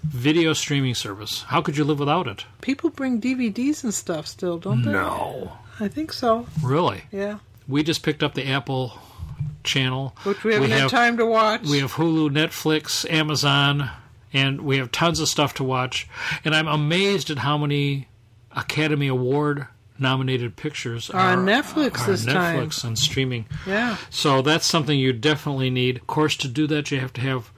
[0.04, 1.44] video streaming service.
[1.44, 2.46] How could you live without it?
[2.62, 4.92] People bring DVDs and stuff still, don't they?
[4.92, 5.54] No.
[5.80, 6.46] I think so.
[6.62, 7.04] Really?
[7.12, 7.40] Yeah.
[7.68, 9.00] We just picked up the Apple
[9.64, 10.16] channel.
[10.24, 11.64] Which we haven't had have, time to watch.
[11.64, 13.90] We have Hulu, Netflix, Amazon,
[14.34, 16.08] and we have tons of stuff to watch.
[16.44, 18.08] And I'm amazed at how many
[18.52, 19.68] Academy Award
[20.00, 22.60] nominated pictures Are on Netflix are this on time.
[22.60, 23.46] Netflix and streaming.
[23.66, 23.98] yeah.
[24.10, 25.98] So that's something you definitely need.
[25.98, 27.52] Of course, to do that, you have to have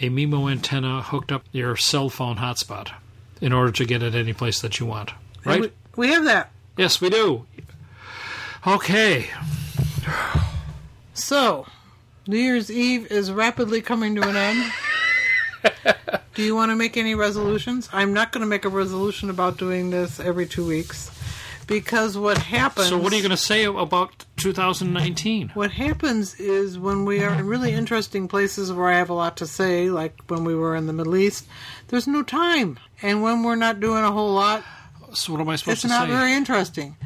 [0.00, 2.92] a MIMO antenna hooked up your cell phone hotspot
[3.40, 5.12] in order to get it any place that you want.
[5.44, 5.60] Right?
[5.60, 6.50] We, we have that.
[6.76, 7.46] yes, we do.
[8.66, 9.28] Okay.
[11.14, 11.66] So,
[12.26, 14.72] New Year's Eve is rapidly coming to an end.
[16.34, 17.88] Do you want to make any resolutions?
[17.92, 21.10] I'm not going to make a resolution about doing this every two weeks
[21.66, 22.88] because what happens.
[22.88, 25.50] So, what are you going to say about 2019?
[25.54, 29.36] What happens is when we are in really interesting places where I have a lot
[29.38, 31.46] to say, like when we were in the Middle East,
[31.88, 32.78] there's no time.
[33.02, 34.62] And when we're not doing a whole lot,
[35.14, 35.94] So, what am I supposed it's to say?
[35.94, 36.96] It's not very interesting.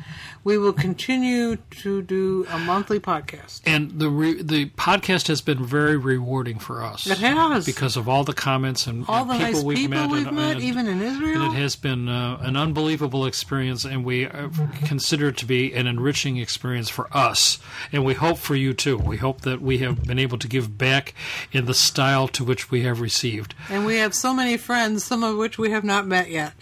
[0.47, 3.62] We will continue to do a monthly podcast.
[3.66, 7.05] and the re- the podcast has been very rewarding for us.
[7.05, 7.66] It has.
[7.66, 10.26] because of all the comments and, All and the people nice we've people met, we've
[10.28, 11.51] and, met, and- even in Israel.
[11.51, 14.49] it has been uh, an unbelievable experience, and we uh,
[14.84, 17.59] consider it to be an enriching experience for us,
[17.90, 18.97] and we hope for you too.
[18.97, 21.12] We hope that we have been able to give back
[21.51, 23.57] in the style to which we have received.
[23.68, 26.53] And we have so many friends, some of which we have not met yet.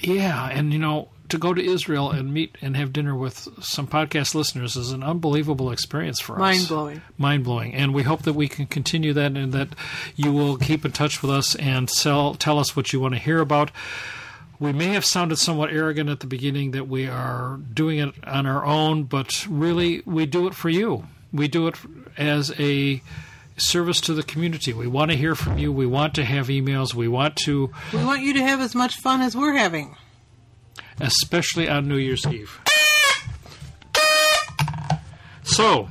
[0.00, 3.86] Yeah, and you know, to go to Israel and meet and have dinner with some
[3.86, 6.40] podcast listeners is an unbelievable experience for us.
[6.40, 7.02] Mind blowing.
[7.18, 7.74] Mind blowing.
[7.74, 9.68] And we hope that we can continue that and that
[10.14, 13.20] you will keep in touch with us and sell, tell us what you want to
[13.20, 13.70] hear about.
[14.58, 18.46] We may have sounded somewhat arrogant at the beginning that we are doing it on
[18.46, 21.04] our own, but really we do it for you.
[21.32, 21.74] We do it
[22.16, 23.02] as a
[23.58, 24.72] service to the community.
[24.72, 25.72] We want to hear from you.
[25.72, 26.94] We want to have emails.
[26.94, 29.96] We want to We want you to have as much fun as we're having.
[31.00, 32.60] Especially on New Year's Eve.
[35.44, 35.88] So,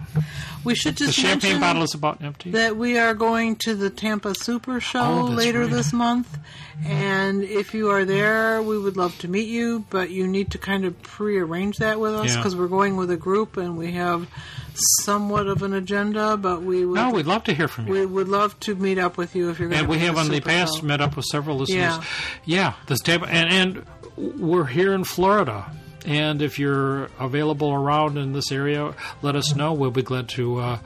[0.65, 2.51] We should just the champagne bottle is about empty.
[2.51, 5.69] that we are going to the Tampa Super Show Oh, later right.
[5.71, 6.37] this month.
[6.83, 10.57] And if you are there, we would love to meet you, but you need to
[10.57, 12.37] kind of prearrange that with us Yeah.
[12.37, 14.27] because we're going with a group and we have
[15.03, 17.93] somewhat of an agenda, but we would, no, we'd love to hear from you.
[17.93, 20.27] we would love to meet up with you if you're going and we have on
[20.27, 20.85] the past Show.
[20.85, 21.79] met up with several listeners.
[21.79, 22.03] Yeah.
[22.43, 23.85] yeah this Tampa, and and
[24.17, 25.71] we're here in Florida.
[26.05, 28.93] And if you're available around in this area,
[29.23, 29.73] let us know.
[29.73, 30.79] We'll be glad to uh,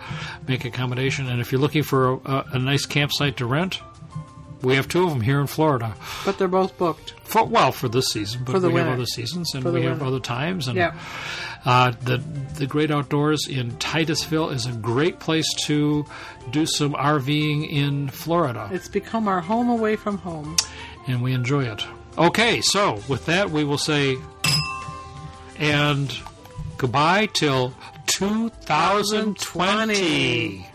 [0.48, 1.28] make accommodation.
[1.28, 3.82] And if you're looking for a, a, nice campsite to rent,
[4.62, 5.94] we have two of them here in Florida.
[6.24, 7.16] But they're both booked.
[7.26, 10.68] For, well, for this season, but we have other seasons and we have other times.
[10.70, 10.98] And Yeah.
[11.66, 12.18] uh, the
[12.56, 16.06] the Great Outdoors in Titusville is a great place to
[16.52, 20.56] do some RVing in Florida, It's become our home away from home.
[21.08, 21.86] and we enjoy it.
[22.20, 24.18] Okay, so with that, we will say
[25.58, 26.14] and
[26.78, 27.74] goodbye till
[28.08, 30.68] 2020.